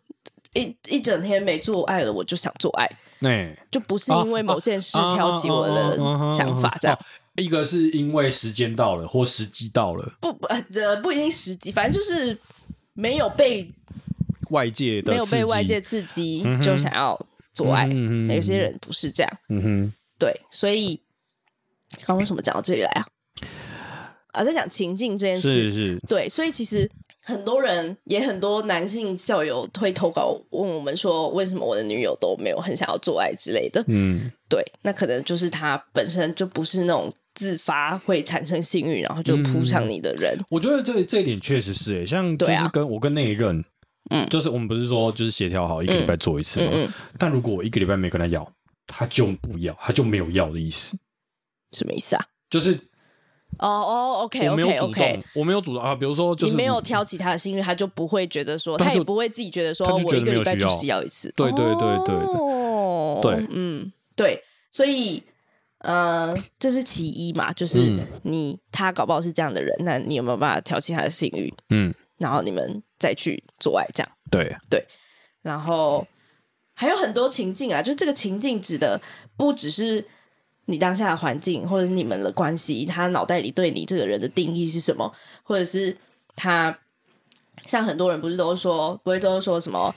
[0.52, 2.84] 一一整天没做爱了，我就想做爱，
[3.20, 5.96] 哎，就不是因为某件事挑起我的
[6.30, 6.98] 想法，这样，
[7.36, 12.36] 一个是因为时间到了或时机到了，不呃不一定时机，反正就是
[12.92, 13.72] 没有被
[14.50, 17.18] 外界的没有被外界刺激就想要
[17.54, 21.00] 做爱，有些人不是这样，嗯哼，对，所以。
[22.06, 23.06] 刚为什么讲到这里来啊？
[24.32, 26.88] 啊，在讲情境这件事，是是，对，所以其实
[27.24, 33.82] 很多人也很多男性校友会投稿问我们说，为什么我的女友都没有很想要做爱之类的？
[33.88, 40.32] 嗯，对，那可能就是他本身就不是那种自发会产生性欲，然后就扑上你的人。
[40.38, 43.64] 嗯、我觉得这这一点确实是，像就是跟我跟那一任，
[44.10, 46.70] 嗯，就是我们不是说就是协调好一个礼拜做一次吗？
[46.72, 48.48] 嗯嗯嗯、但如果我一个礼拜没跟他要，
[48.86, 50.96] 他就不要，他就没有要的意思。
[51.72, 52.24] 什么意思啊？
[52.48, 52.72] 就是
[53.58, 55.94] 哦哦，OK，OK，OK，我没有主动啊。
[55.94, 61.32] 比如说，就是你没有挑起他的性欲，他就不会觉得说，他也不会自己觉得说，我一个礼拜就是要一次。
[61.36, 62.16] 对对对对
[63.22, 65.22] 对，嗯，对，所以
[65.78, 71.52] 呃，这是其一嘛，就是你他搞不好是这样的人，那你有没有办法挑起他的性欲？
[71.68, 74.84] 嗯，然后你们再去做爱，这样对对，
[75.42, 76.06] 然后
[76.74, 79.00] 还有很多情境啊，就这个情境指的
[79.36, 80.04] 不只是。
[80.70, 85.12] 你当下的环境，或者你们的关系，他脑袋里对你这个人的定义是什么？
[85.42, 85.96] 或者是
[86.36, 86.78] 他
[87.66, 89.94] 像很多人不是都说，不会都说什么，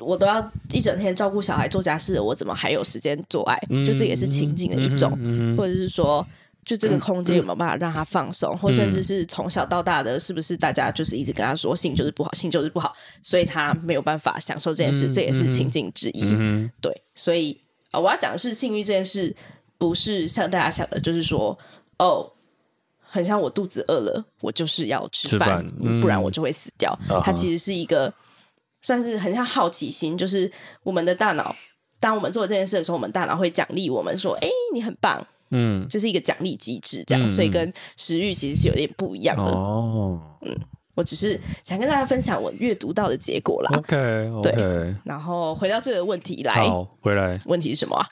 [0.00, 3.56] 我都要一整天照顾小孩做家事，我怎么还有时间做爱？
[3.86, 5.10] 就这也是情境的一种，
[5.56, 6.26] 或者是说，
[6.64, 8.56] 就这个空间有没有办法让他放松？
[8.56, 16.34] 或甚至是从小到大的，是不是大家就是一直跟他说性就是不好，性就是不好，所以他没有办法享受这件事，这也是情境之一。
[16.80, 19.36] 对，所以啊，我要讲的是性欲这件事。
[19.78, 21.56] 不是像大家想的，就是说，
[21.98, 22.30] 哦，
[23.00, 26.98] 很像我肚子饿了，我就是要吃饭，吃嗯、不然我就会死掉。
[27.08, 27.22] Uh.
[27.22, 28.12] 它其实是一个
[28.82, 30.50] 算是很像好奇心，就是
[30.82, 31.54] 我们的大脑，
[32.00, 39.50] 当我们做这件事的时候，我们大脑会奖励我们说：“哎，你很棒。”嗯，这是一个奖励机制，这样，嗯、所以跟食欲其实是有点不一样的。
[39.50, 40.54] 哦，嗯，
[40.94, 43.70] 我只是想跟大家分享我阅读到的结果啦。
[43.78, 44.42] OK，okay.
[44.42, 44.94] 对。
[45.04, 48.06] 然后回到这个问题来，好，回来，问题是什么啊？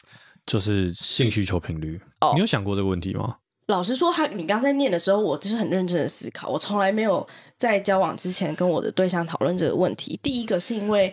[0.47, 3.37] 就是性需求频率哦，你有想过这个问题吗？
[3.67, 6.49] 老实说，他你刚才念的时候，我就是很认真的思考。
[6.49, 7.27] 我从来没有
[7.59, 10.17] 在交往之前跟我的对象讨论这个问题。
[10.23, 11.13] 第一个是因为，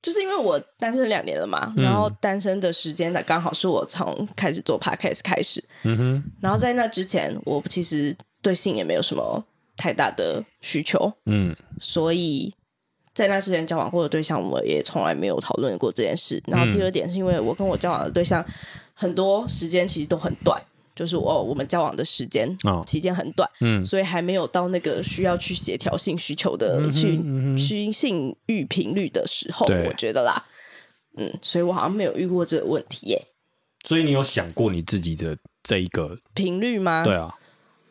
[0.00, 5.62] 就是因为我单身两年了嘛，嗯、然后单身的时间呢，刚好是我从开始做 podcast 开始。
[5.82, 9.44] 嗯哼，然后在那之前，我其实对性也没有什么
[9.76, 11.12] 太大的需求。
[11.26, 12.54] 嗯，所以。
[13.14, 16.42] 在那之前交往过的对象，我也从来没有讨论过这件事。
[16.46, 18.44] 然后第二点是因为我跟我交往的对象
[18.94, 20.60] 很多时间其实都很短，
[20.94, 27.20] 就是我我们交往的时间期间很短，嗯，所以还没有到那个需要去协调性需求的去
[27.58, 30.44] 去性欲频率的时候，我觉得啦，
[31.16, 33.22] 嗯，所以我好像没有遇过这个问题耶。
[33.84, 37.02] 所以你有想过你自己的这一个频率吗？
[37.04, 37.34] 对啊，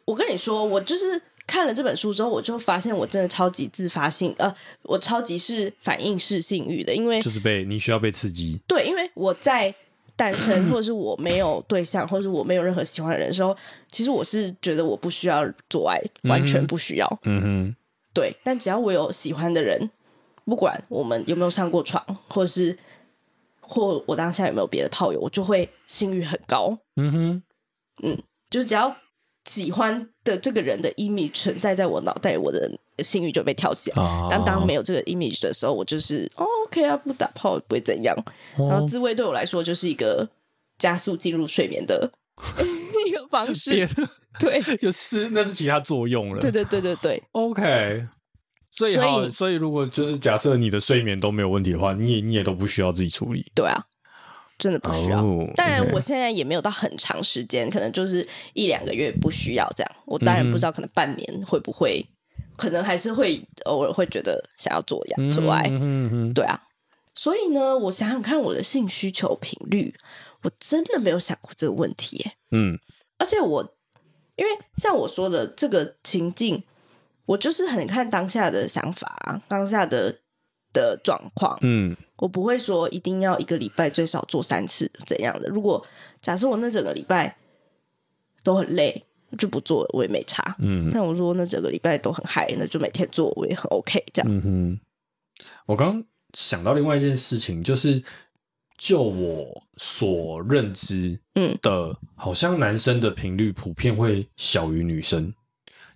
[0.05, 1.21] 我跟你说，我就是
[1.51, 9.73] 看了这本书之后，我就发现我真的超级自发性，呃，我超级是反应式性欲的，因为就是被你需要被刺激，对，因为我在。
[10.13, 13.57] 单身，或者是我没有对象，或者是我没有任何喜欢的人的时候，
[13.89, 17.19] 其实我是觉得我不需要做爱，完全不需要。
[17.23, 17.75] 嗯哼，
[18.13, 18.35] 对。
[18.43, 19.89] 但只要我有喜欢的人，
[20.45, 22.77] 不管我们有没有上过床，或者是
[23.61, 26.77] 或我当下有没有别的炮友，我就会性欲很高。
[26.97, 27.43] 嗯哼，
[28.03, 28.95] 嗯，就是只要
[29.45, 34.01] 喜欢的这个人的 image 存在在我脑袋，我的性欲就被跳起来。
[34.01, 38.15] 哦、但当没有这个 image 的时候，我就是、哦、OK 啊，不打炮不会怎样。
[38.57, 40.27] 哦、然后自慰对我来说就是一个
[40.77, 42.11] 加速进入睡眠的
[43.07, 43.87] 一个方式。
[44.39, 46.39] 对， 就是那是其他作用了。
[46.39, 47.21] 对对对对对。
[47.31, 48.05] OK，
[48.71, 53.51] 所以好，所以如果就是假设你的睡眠都没有问题的话，你也你也都不需要自己处理。
[53.53, 53.83] 对啊。
[54.61, 55.23] 真的不需要，
[55.55, 59.91] 当然我现在也没有到很长时间，可能就是一两个月不需要这样。
[60.05, 62.05] 我当然不知道，可能半年会不会，
[62.55, 65.63] 可能还是会偶尔会觉得想要做呀，做爱，
[66.35, 66.61] 对啊。
[67.15, 69.95] 所以呢，我想想看我的性需求频率，
[70.43, 72.31] 我真的没有想过这个问题耶。
[72.51, 72.77] 嗯，
[73.17, 73.63] 而且我
[74.35, 76.63] 因为像我说的这个情境，
[77.25, 80.15] 我就是很看当下的想法，当下的
[80.71, 81.97] 的状况，嗯。
[82.21, 85.49] 我不会说一定要一个礼拜最少做三次怎样的。
[85.49, 85.83] 如果
[86.21, 87.35] 假设我那整个礼拜
[88.43, 89.03] 都很累，
[89.39, 90.55] 就不做了，我也没差。
[90.59, 94.05] 嗯，但我说那整个礼拜都很嗨，那就每天做，我也很 OK。
[94.13, 94.31] 这样。
[94.31, 94.79] 嗯哼。
[95.65, 96.03] 我刚刚
[96.35, 97.99] 想到另外一件事情，就是
[98.77, 105.33] 就我所认知，嗯的，好像男生的频率普遍会小于女生，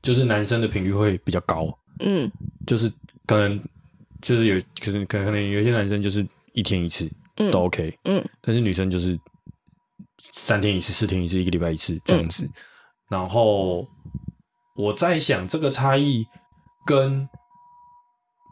[0.01, 1.77] 就是男生的频率会比较高。
[1.99, 2.31] 嗯，
[2.65, 2.91] 就是
[3.27, 3.61] 可能。
[4.21, 7.09] 就是有，可是可能可能有些男生就是一天一次
[7.51, 9.19] 都 OK，嗯，嗯，但是女生就是
[10.19, 12.45] 三天一次、四天一次、一个礼拜一次这样子。
[12.45, 12.53] 嗯、
[13.09, 13.87] 然后
[14.75, 16.25] 我在想，这个差异
[16.85, 17.27] 跟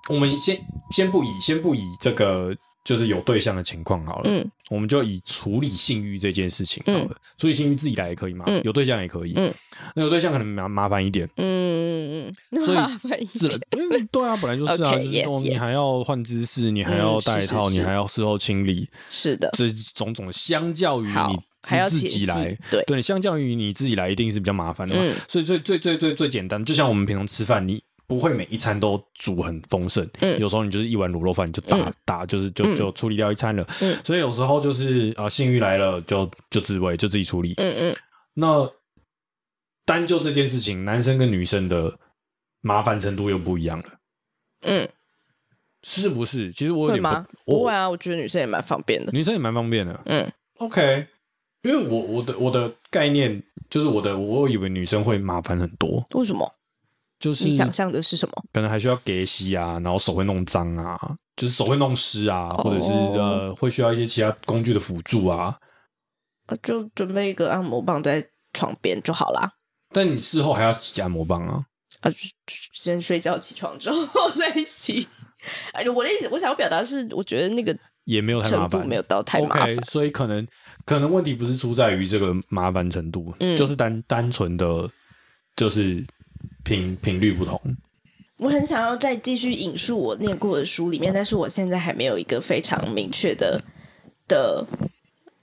[0.10, 0.60] 我们先
[0.92, 2.56] 先不以先不以这个。
[2.84, 9.54] 就是有对象的情况好了，嗯，我们就以处理性欲这件事情好了，嗯、处理性欲自己来也可以嘛，嗯、有对象也可以，嗯，
[9.96, 27.82] 那有对象可能麻麻烦一点，嗯嗯嗯，所以麻烦一点，嗯，对啊，本来就是啊，okay, 就是 yes, 你还要换姿势，你还要戴套，你还要事后清理，是的，这种种相较于你自己来，对对，相较于你自己来，一定是比较麻烦的嘛，嗯、所以最最最最最简单，就像我们平常吃饭，你。
[28.06, 37.96] 不会每一餐都煮很丰盛，嗯，有时候你就是一碗卤肉饭就打、嗯、打，就是就就处理掉一餐了，嗯，所以有时候就是啊、呃，性欲来了就就自慰，就自己处理，嗯嗯。
[38.34, 38.70] 那
[39.86, 41.98] 单就这件事情，男生跟女生的
[42.62, 43.86] 麻烦程度又不一样了，
[44.62, 44.88] 嗯，
[45.84, 46.52] 是不是？
[46.52, 47.26] 其实我有点？
[47.46, 51.08] 不会啊，我觉得女生也蛮方便的，女生也蛮方便的，嗯，OK。
[51.64, 56.54] 因为我我的我的概念就是我的，我以为女生会麻烦很多，为什么？
[57.24, 58.44] 就是你想象的是什么？
[58.52, 61.00] 可能还需要给洗啊，然后手会弄脏啊，
[61.38, 65.58] 就是手会弄湿啊，或者是呃，会需要一些其他工具的辅助啊。
[66.62, 69.50] 就准备一个按摩棒在床边就好啦。
[69.94, 71.66] 但你事后还要洗按摩棒啊？
[72.02, 72.12] 啊，
[72.74, 75.08] 先睡觉，起床之后再洗。
[75.72, 80.46] 哎，我的意思，我想要表达是，我觉得那个也没有太麻烦，没有到太麻烦，所以可能
[80.86, 84.90] 可能问题不是出在于这个麻烦程度，嗯，就是单单纯的，
[85.56, 86.06] 就是。
[86.64, 87.60] 频频率不同，
[88.38, 93.62] 我很想要再继续引述我念过的书里面，但是我现在还没有一个非常明确的
[94.28, 94.66] 的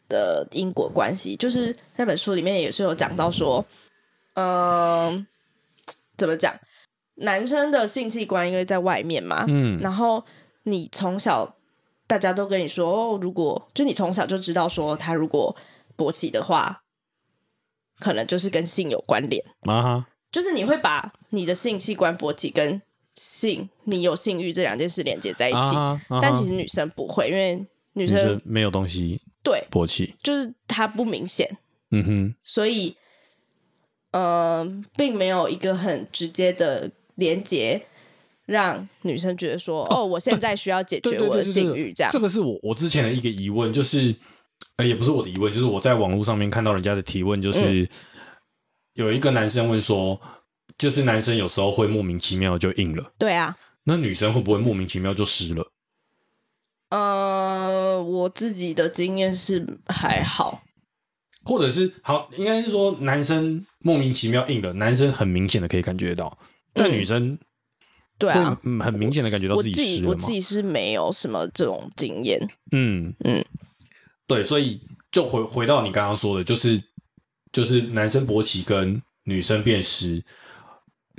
[0.09, 1.37] 的因果关系。
[1.37, 3.65] 就是那本书里面也是有讲到说，
[4.35, 5.27] 嗯、呃，
[6.17, 6.55] 怎么讲？
[7.17, 10.25] 男生的性器官因为在外面嘛，嗯，然后
[10.63, 11.57] 你从小
[12.07, 15.55] 大家都跟你说，哦，如果就你从小就知道说，他如果
[15.99, 16.83] 勃起的话，
[17.99, 20.07] 可能就是跟性有关联啊哈。
[20.31, 22.81] 就是你会把你的性器官勃起跟
[23.15, 31.59] 性，你有性欲这两件事连接在一起，啊啊、但其实女生不会，因为女生，没有东西对勃起，就是它不明显，
[31.91, 32.97] 嗯哼，所以
[34.13, 34.67] 呃，
[34.97, 37.83] 并没有一个很直接的连接，
[38.47, 42.11] 让女生觉得说，哦，哦，我现在需要解决我的性欲，这样。
[42.13, 44.15] 这个是我我之前的一个疑问，就是
[44.77, 47.83] 呃，也不是我的疑问，就是我在网络上面看到人家的提问，就是。
[47.83, 47.89] 嗯
[49.01, 50.21] 有一个男生问说，
[50.77, 55.73] 就是男生有时候会莫名其妙就硬了，对啊，那女生会不会莫名其妙就湿了？
[56.91, 60.63] 呃，我自己的经验是还好，
[61.45, 66.39] 或者是好，应该是说男生莫名其妙硬了，男生很明显的可以感觉到，
[66.73, 67.39] 但女生。
[68.19, 72.39] 对啊，很明显的感觉到自己湿了我自己，我自己是没有什么这种经验。
[72.71, 73.15] 嗯。
[73.25, 73.43] 嗯，
[74.27, 74.79] 对，所以
[75.11, 76.79] 就回回到你刚刚说的，就是
[77.53, 80.23] 就是男生勃起跟女生变湿，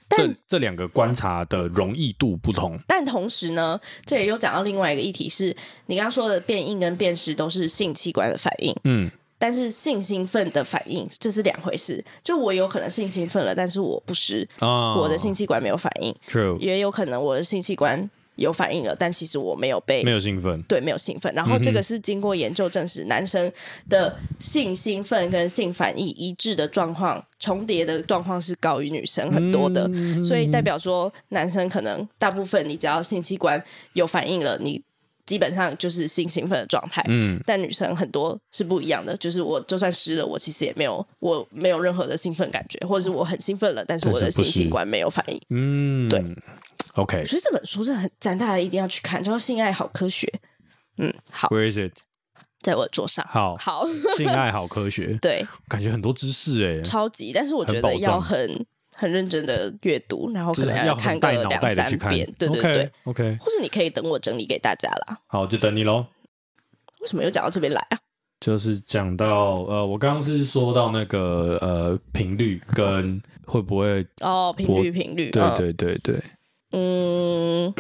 [0.10, 2.80] 这这两个观察的容易度不同。
[2.88, 8.76] 但同时呢，这也有讲到另外一个议题是，是你刚刚说的变硬跟变湿都是性器官的反应。
[8.84, 9.10] 嗯。
[9.44, 16.16] 但是性兴奋的反应这是两回事，就我有可能性兴奋了，但是我不湿，oh, 我的性器官没有反应。
[16.30, 18.08] True，也有可能我的性器官
[18.42, 21.34] 有反应了，但其实我没有被没有兴奋，对，没有兴奋。
[21.34, 23.52] 然后这个是经过研究证实，男生
[23.88, 33.64] 的性兴奋跟性反应一致的状况，重叠的状况是高于女生很多的，嗯、所以代表说男生可能大部分你只要性器官
[33.94, 34.82] 有反应了，你。
[35.32, 46.20] 基本上就是性兴奋的状态，嗯，但女生很多是不一样的，就是我就算湿了，我其实也没有，我没有任何的兴奋感觉，或者是我很兴奋了，但是我的性器官没有反应，嗯，对
[46.96, 50.28] ，OK，我觉得这本书是很赞，大家一定要去看，叫做《性爱好科学》，
[50.98, 51.98] 嗯，好，Where is it？
[52.60, 58.66] 在我的桌上，好，好，性爱好科学， 对，感觉很多知识哎，超级，但是我觉得要很。
[59.02, 65.18] 很认真的阅读，然后可能要看个两三遍，对对对，OK，或是你可以等我整理给大家啦。
[65.26, 66.06] 好，就等你喽。
[67.00, 67.98] 为什么又讲到这边来啊？
[68.40, 76.24] 就是讲到呃，我刚刚是说到那个呃频率跟会不会哦频率频率，对对对对，
[76.74, 77.74] 嗯，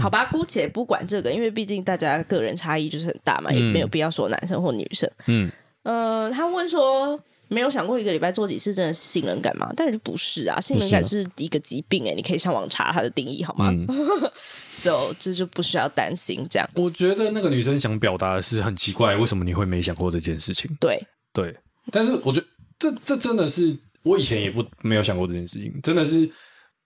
[0.00, 5.08] 好吧，姑且不管这个，因为毕竟大家个人差异就是很大嘛，也没有必要说男生或女生。
[5.26, 5.48] 嗯，
[5.84, 7.20] 呃，他问说。
[7.48, 9.70] 没有想过一个礼拜做几次真的是性冷感吗？
[9.76, 13.86] 但是不是啊，性冷感是一个疾病哎、欸，你可以上网查它的定义好吗、嗯？
[14.70, 16.68] So 这就不需要担心这样。
[16.74, 20.70] 我觉得那个女生想表达的是很奇怪，为什么你会没想过这件事情？
[20.80, 21.00] 对
[21.32, 21.56] 对，
[21.92, 22.46] 但是我觉得
[22.78, 26.28] 这这真的是我以前也不没有想过这件事情，真的是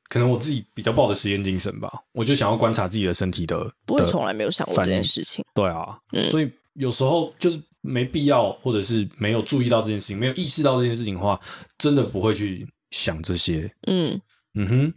[0.08, 5.44] 可能我自己比较抱着实验精神吧，我就想要观察自己的身体的，不会从来没有想过这件事情。
[5.54, 6.50] 对啊，嗯、所以
[6.80, 7.60] 有时候就是。
[7.82, 11.40] 没必要，或者是没有注意到这件事情，没有意识到这件事情的话，
[11.78, 13.72] 真的不会去想这些。
[13.86, 14.20] 嗯
[14.52, 14.94] 嗯哼。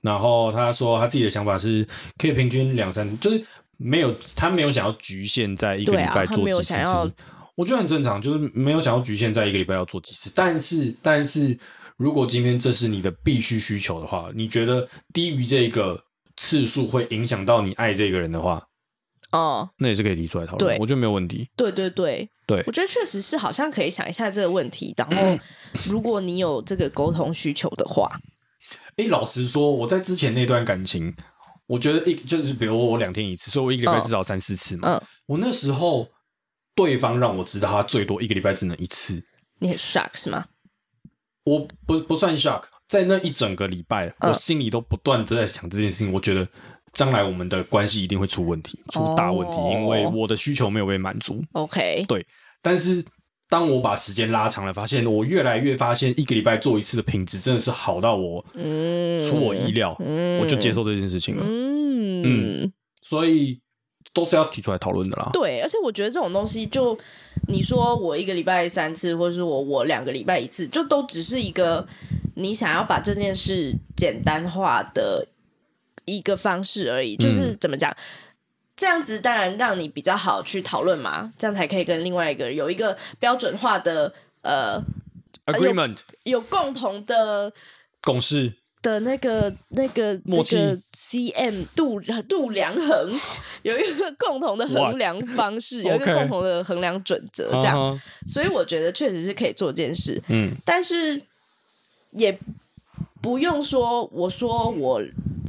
[0.00, 3.44] 然后他说他自己的想法是可以平均两三，就是
[3.76, 7.12] 没有他没有想要局限在一个礼拜做几次。
[7.56, 10.32] 我觉得很正常，就是没有想要局限在一个礼拜要做几次。
[10.34, 11.54] 但是但是
[11.98, 16.02] 如果今天这是你的必须需求的话，你觉得低于这个
[16.38, 18.66] 次数会影响到你爱这个人的话？
[19.34, 21.50] 哦，那也是可以提出来讨论，对我觉得没有问题。
[21.56, 24.94] 对对对对，我觉得确实是好像可以想一下这个问题。
[24.96, 25.38] 然后，
[25.90, 28.08] 如果你有这个沟通需求的话，
[28.96, 31.12] 哎，老实说，我在之前那段感情，
[31.66, 34.92] 我觉得一就是比如我两天一次，所以我一个礼拜至少三四次嘛。
[34.92, 36.08] 嗯，我那时候
[36.76, 39.20] 对方让我知道他最多一个礼拜只能一次，
[39.58, 40.46] 你很 shock 是吗？
[41.42, 46.46] 我不不算 shock，在那一整个礼拜，我心里都不断的在想这件事情，我觉得。
[46.94, 49.72] 将来我们的关系一定会出问题，出大问题，oh.
[49.72, 51.42] 因为我的需求没有被满足。
[51.52, 52.24] OK，对。
[52.62, 53.04] 但是
[53.48, 60.40] 当我把时间拉长了，发现我越来越发现一个礼拜做一次的品质真的是好到我嗯出我意料，mm.
[60.40, 61.44] 我就接受这件事情了。
[61.44, 62.22] Mm.
[62.24, 62.72] 嗯，
[63.02, 63.60] 所以
[64.12, 65.30] 都是要提出来讨论的啦。
[65.32, 66.96] 对，而且我觉得这种东西，就
[67.48, 71.86] 你说我一个礼拜三次，或者是我我两个礼拜一次，就都只是一个
[72.36, 75.26] 你想要把这件事简单化的。
[76.04, 77.96] 一个方式而已，就是怎么讲，嗯、
[78.76, 84.82] 这样子当然让你比较好去讨论嘛，这样才可以跟另外一个有一个标准化的呃
[85.46, 87.52] agreement，有，有共同的
[88.02, 88.52] 共识
[88.82, 93.12] 的那个那个默契，这个 cm 度度量衡，
[93.62, 95.82] 有一个共同的衡量方式?
[95.82, 98.00] 有一个 共同的衡量准则.这样，uh huh.
[98.26, 101.22] 所以我觉得确实是可以做这件事，嗯，但是
[102.10, 102.38] 也
[103.22, 105.00] 不用说，我说我。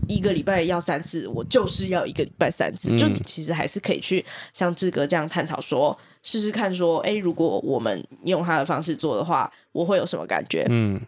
[0.08, 2.89] 一个礼拜要三次，我就是要一个礼拜三次。
[2.91, 10.66] 嗯、就其实还是可以去像志哥这样探讨说，试试看说，哎，如果我们用他的方式做的话，我会有什么感觉？
[10.70, 10.99] 嗯，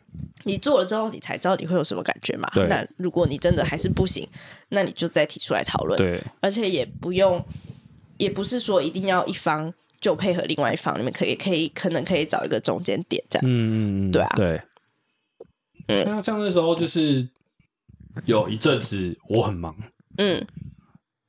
[0.43, 2.50] 你做了之后，你才知道你会有什么感觉嘛。
[2.54, 2.68] 对。
[2.68, 4.28] 那如果你真的还是不行，
[4.70, 5.98] 那你就再提出来讨论。
[5.98, 6.24] 对。
[6.41, 7.43] 而且也不用，
[8.18, 13.48] 也不是说一定要一方就配合另外一方，你们可以可以可能可以找一个中间点这样。
[13.48, 14.34] 嗯嗯对啊。
[14.36, 14.62] 对。
[15.88, 17.28] 嗯，那像那时候就是。
[18.26, 19.76] 有一阵子我很忙，
[20.18, 20.45] 嗯，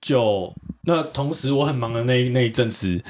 [0.01, 3.03] 就那同时我很忙的那那一阵子，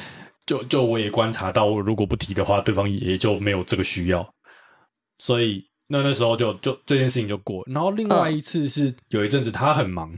[0.47, 4.29] 就就我也观察到，我如果不提的话，对方也就没有这个需要，
[5.19, 7.65] 所以那那时候就就这件事情就过。
[7.67, 10.13] 然后另外一次是有一阵子他很忙，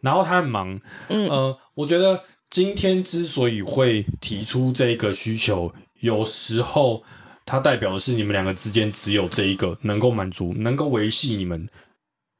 [0.00, 7.02] 然后他很忙，嗯呃，我觉得今天之所以会提出这个需求，有时候。
[7.46, 11.68] 它代表的是你们两个之间只有这一个能够满足、能够维系你们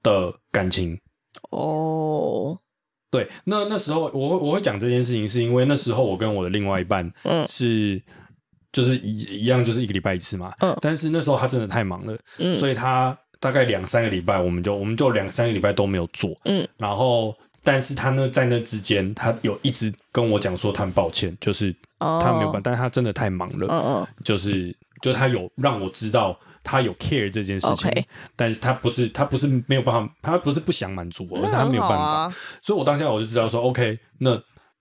[0.02, 0.98] 的感情。
[1.50, 2.58] 哦，
[3.10, 8.02] 对，那那时候我会我会讲这件事情，是因为那时候我跟我的另外一半，嗯，是
[8.72, 17.34] 就是一一样，就是一个礼拜一次嘛，嗯，但是那时候他真的太忙了，嗯，所以他大概两三个礼拜，我们就我们就两三个礼拜都没有做，嗯，然后。
[17.62, 22.62] 但是他呢，在那之间，他有一直跟我讲说他很抱歉，就是他没有办，oh.
[22.64, 24.08] 但是他真的太忙了，oh, oh.
[24.24, 28.04] 就是就他有让我知道他有 care 这件事情，Okay.
[28.36, 34.34] 但是他不是他不是没有办法，他不是不想满足我，而是他没有办法，啊、所以我当下我就知道说，OK，那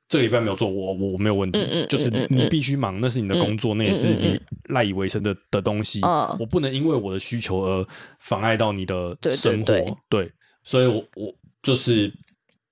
[0.07, 7.87] 这个礼拜没有做，我我没有问题，嗯嗯、就是你必须忙，那是你的工作，嗯、那也是你赖以为生的的东西，嗯、我不能因为我的需求而
[8.19, 10.31] 妨碍到你的生活，对，
[10.63, 12.13] 所以我我就是。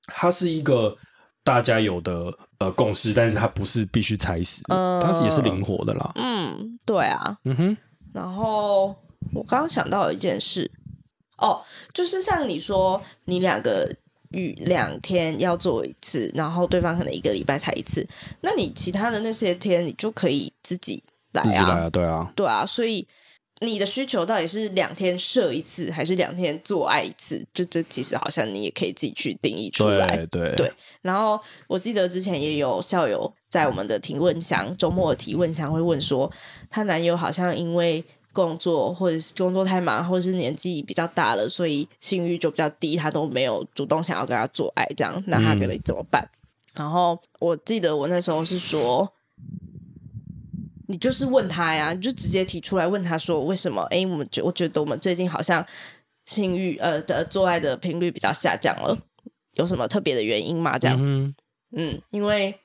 [0.10, 0.96] 它是一个
[1.44, 6.10] 大家有的呃共识，但是它不是必须踩死，呃、它是也是灵活的啦。
[6.16, 7.78] 嗯，对啊，嗯哼。
[8.18, 8.88] 然后
[9.32, 10.70] 我刚刚想到了一件事，
[11.38, 11.62] 哦，
[11.94, 13.88] 就是像你说，你两个
[14.32, 18.04] 与两天要做一次，然后对方可能一个礼拜才一次，
[18.42, 21.04] 那你其他的那些天，你就可以自己
[21.34, 23.08] 来啊，自己来啊，对啊，对啊，所以。
[23.60, 27.44] 你的需求到底是两天射一次，还是两天做爱一次？
[27.56, 30.06] 就这其实好像你也可以自己去定义出来。
[30.28, 30.74] 对对，对。
[31.02, 36.32] 然后我记得之前也有校友在我们的提问箱，周末的提问箱会问说，
[36.70, 38.04] 她男友好像因为
[38.34, 46.24] 工作或者是工作太忙，或者是年纪比较大了，所以性欲就比较低，他都没有主动想要跟他做爱，这样，那他可以怎么办？
[46.24, 49.12] 嗯、然后我记得我那时候是说。
[50.90, 53.82] 你就是问他呀，你就直接提出来问他说为什么？
[53.92, 55.66] 哎，我们觉我觉得我们最近好像
[56.26, 58.98] 性欲呃的做爱的频率比较下降了，
[59.56, 60.80] 有什么特别的原因吗？
[60.80, 61.36] 这样，嗯，
[61.76, 62.58] 嗯，因为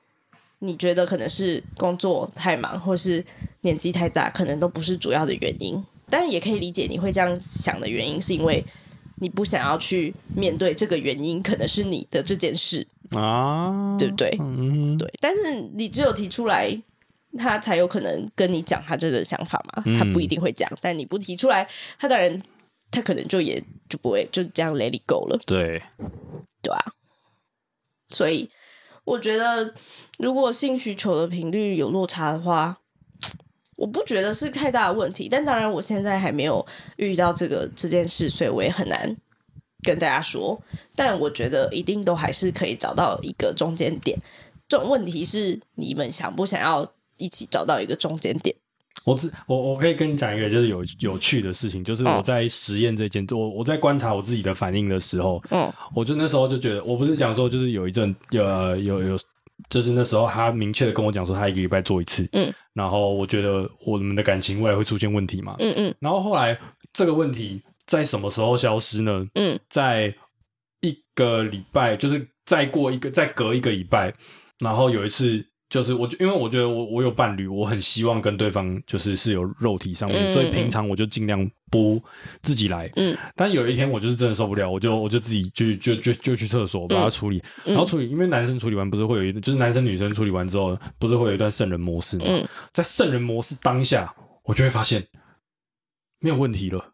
[0.63, 3.23] 你觉得可能是工作太忙，或是
[3.61, 5.83] 年纪太大，可能都不是主要的原因。
[6.09, 8.63] 但也可以理解你会这样想的原因，是因为
[9.17, 14.35] 你不想要去面对这个原因，可能是你的这件事啊，对不对？
[14.39, 15.11] 嗯，对。
[15.19, 16.81] 但是你只有提出来。
[17.35, 22.39] 他才有可能跟你讲他这个想法嘛，他不一定会讲，嗯、但你不提出来，他当然
[22.91, 23.59] 他可能就也
[23.89, 25.39] 就不会就这样 let it go 了。
[25.47, 25.81] 对，
[26.61, 26.93] 对啊。
[28.11, 28.47] 所以
[29.05, 29.73] 我觉得，
[30.17, 32.77] 如果性需求的频率有落差的话，
[33.75, 35.27] 我不觉得是太大的问题。
[35.29, 36.65] 但当然，我现在还没有
[36.97, 39.15] 遇到这个这件事，所以我也很难
[39.81, 40.61] 跟大家说。
[40.95, 44.17] 但我觉得一定都还是可以找到一个中间点。
[44.67, 46.91] 这种问题是你们想不想要？
[47.17, 48.55] 一起找到一个中间点。
[49.03, 58.43] 我自我我可以跟你讲一个就是有有趣的事情，就是我在实验这件，我我在观察我自己的反应的时候，嗯，我就那时候就觉得，我不是讲说就是有一阵有
[58.77, 59.17] 有有，
[59.69, 66.57] 就是那时候他明确的跟我讲说他一个礼拜做一次，嗯，然后我觉得我们的感情未来会出现问题嘛，嗯嗯，然后后来
[66.93, 69.27] 这个问题在什么时候消失呢？
[69.35, 70.13] 嗯，在
[70.79, 74.13] 一个礼拜，就是再过一个再隔一个礼拜，
[74.59, 75.45] 然后有一次。
[75.73, 81.99] 就是我，因为我觉得我我有伴侣，我很希望跟对方就是是有肉体上面，嗯、所以平常我就尽量不
[82.43, 82.87] 自己来。
[82.95, 92.25] 嗯，但有一天我就是真的受不了，我就我就自己就就就就去厕所把它处理，嗯、然后处理，因为男生处理完不是会有一，就是男生女生处理完之后不是会有一段圣人模式吗？
[92.27, 94.13] 嗯、在圣人模式当下，
[94.43, 95.03] 我就会发现
[96.19, 96.91] 没有问题了，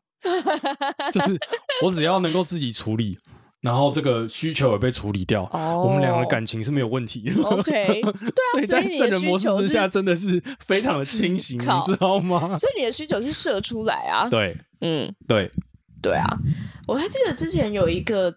[1.12, 1.38] 就是
[1.84, 3.20] 我只要能够自己处理。
[3.62, 7.44] 然后这个需求也被处理掉，oh, 我们两个的感情是没有问题的。
[7.44, 8.14] OK，对啊，
[8.54, 12.58] 所以在圣人模式之下，真的是非常的清醒，你知道吗？
[12.58, 14.30] 所以你的需求是射出来啊。
[14.30, 15.52] 对，嗯，对，
[16.02, 16.26] 对啊。
[16.88, 18.34] 我还记得之前有一个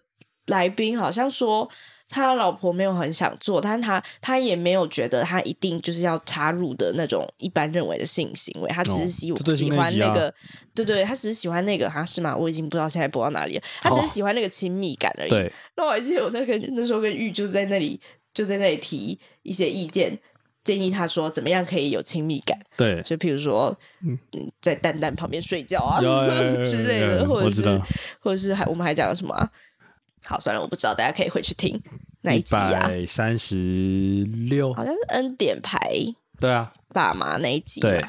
[0.47, 1.69] 来宾好像说。
[2.13, 10.33] 他老婆没有很想做，但他他也没有觉得他一定就是要插入的那种一般认为的性行为，他只是喜、哦、喜欢那个，
[10.75, 12.37] 对对，他只是喜欢那个，好像是吗？
[12.37, 13.63] 我已经不知道现在播到哪里了。
[13.81, 15.29] 他只是喜欢那个亲密感而已。
[15.29, 17.99] 对，那我还记得我那个那时候跟玉就在那里
[18.31, 20.15] 就在那里提一些意见，
[20.63, 22.55] 建议他说怎么样可以有亲密感。
[22.77, 24.17] 对，就譬如说，嗯，
[24.61, 25.99] 在蛋蛋旁边睡觉啊
[26.63, 27.81] 之类的，或者是
[28.19, 29.49] 或者是还我们还讲了什么、啊？
[30.25, 31.81] 好，算了，我不知道，大家可以回去听
[32.21, 32.89] 哪一集啊？
[33.07, 35.93] 三十六，好像是恩典牌，
[36.39, 38.03] 对啊，爸妈那一集，对，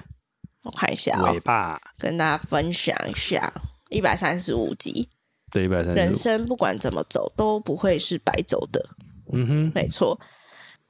[0.62, 1.80] 我看一下，尾巴。
[1.98, 3.52] 跟大家分享一下，
[3.90, 5.08] 一百三十五集，
[5.50, 8.84] 对，一百三十五，人生不管怎么走都不会是白走的，
[9.32, 10.18] 嗯哼，没错，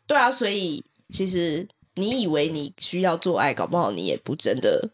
[0.07, 4.91] 对啊，所以其实你以为你需要做爱，搞不好你也不真的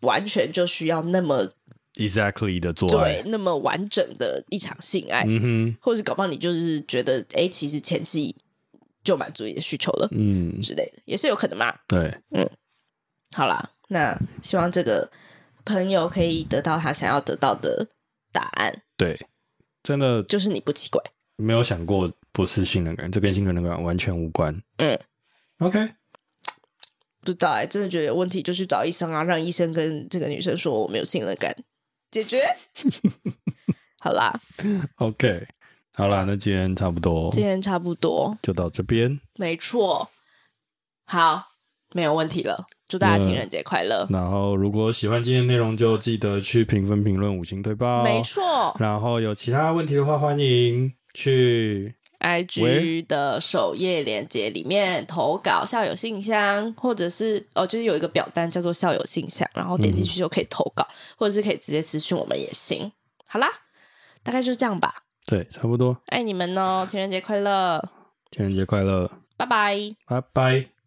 [0.00, 1.48] 完全就需要那么。
[1.94, 8.34] Exactly 的做爱，对，那么完整的一场性爱，嗯哼，或者是搞不好你就是觉得，哎，其实前戏
[9.04, 10.58] 就满足你的需求了，嗯。
[10.60, 11.74] 之类的，也是有可能嘛。
[11.86, 12.48] 对，嗯，
[13.34, 15.10] 好啦，那希望这个
[15.66, 17.86] 朋友可以得到他想要得到的
[18.32, 18.82] 答案。
[18.96, 19.26] 对，
[19.82, 21.02] 真的就是你不奇怪，
[21.36, 24.58] 没有想过不是性能感，这跟性能感完全无关。
[24.78, 24.98] 嗯
[25.58, 25.90] ，OK，
[27.20, 31.54] 不知道哎、欸，真的觉得有问题就去找医生啊，让医生跟这个女生说我没有性能感，
[32.12, 32.40] 解决。
[33.98, 34.32] 好啦
[34.96, 35.46] ，OK，
[35.96, 40.08] 好啦，那今天差不多，今天差不多就到这边，没错。
[41.04, 41.48] 好，
[41.94, 42.66] 没有问题了。
[42.88, 44.06] 祝大家情人节快乐！
[44.10, 48.04] 然后，如果喜欢今天内容，就记得去评分、评论、五星推爆。
[48.04, 48.76] 没错。
[48.78, 62.90] 然后有其他问题的话，欢迎去 IG 的首页链接里面投稿校友信箱，或者是哦，就是有一个表单叫做校友信箱，然后点进去就可以投稿，嗯、或者是可以直接私讯我们也行。
[63.26, 63.48] 好啦，
[64.22, 65.02] 大概就这样吧。
[65.26, 66.00] 对，差不多。
[66.06, 67.82] 爱你们哦，情人节快乐！
[68.30, 69.10] 情人节快乐！
[69.36, 69.76] 拜拜！
[70.06, 70.81] 拜拜！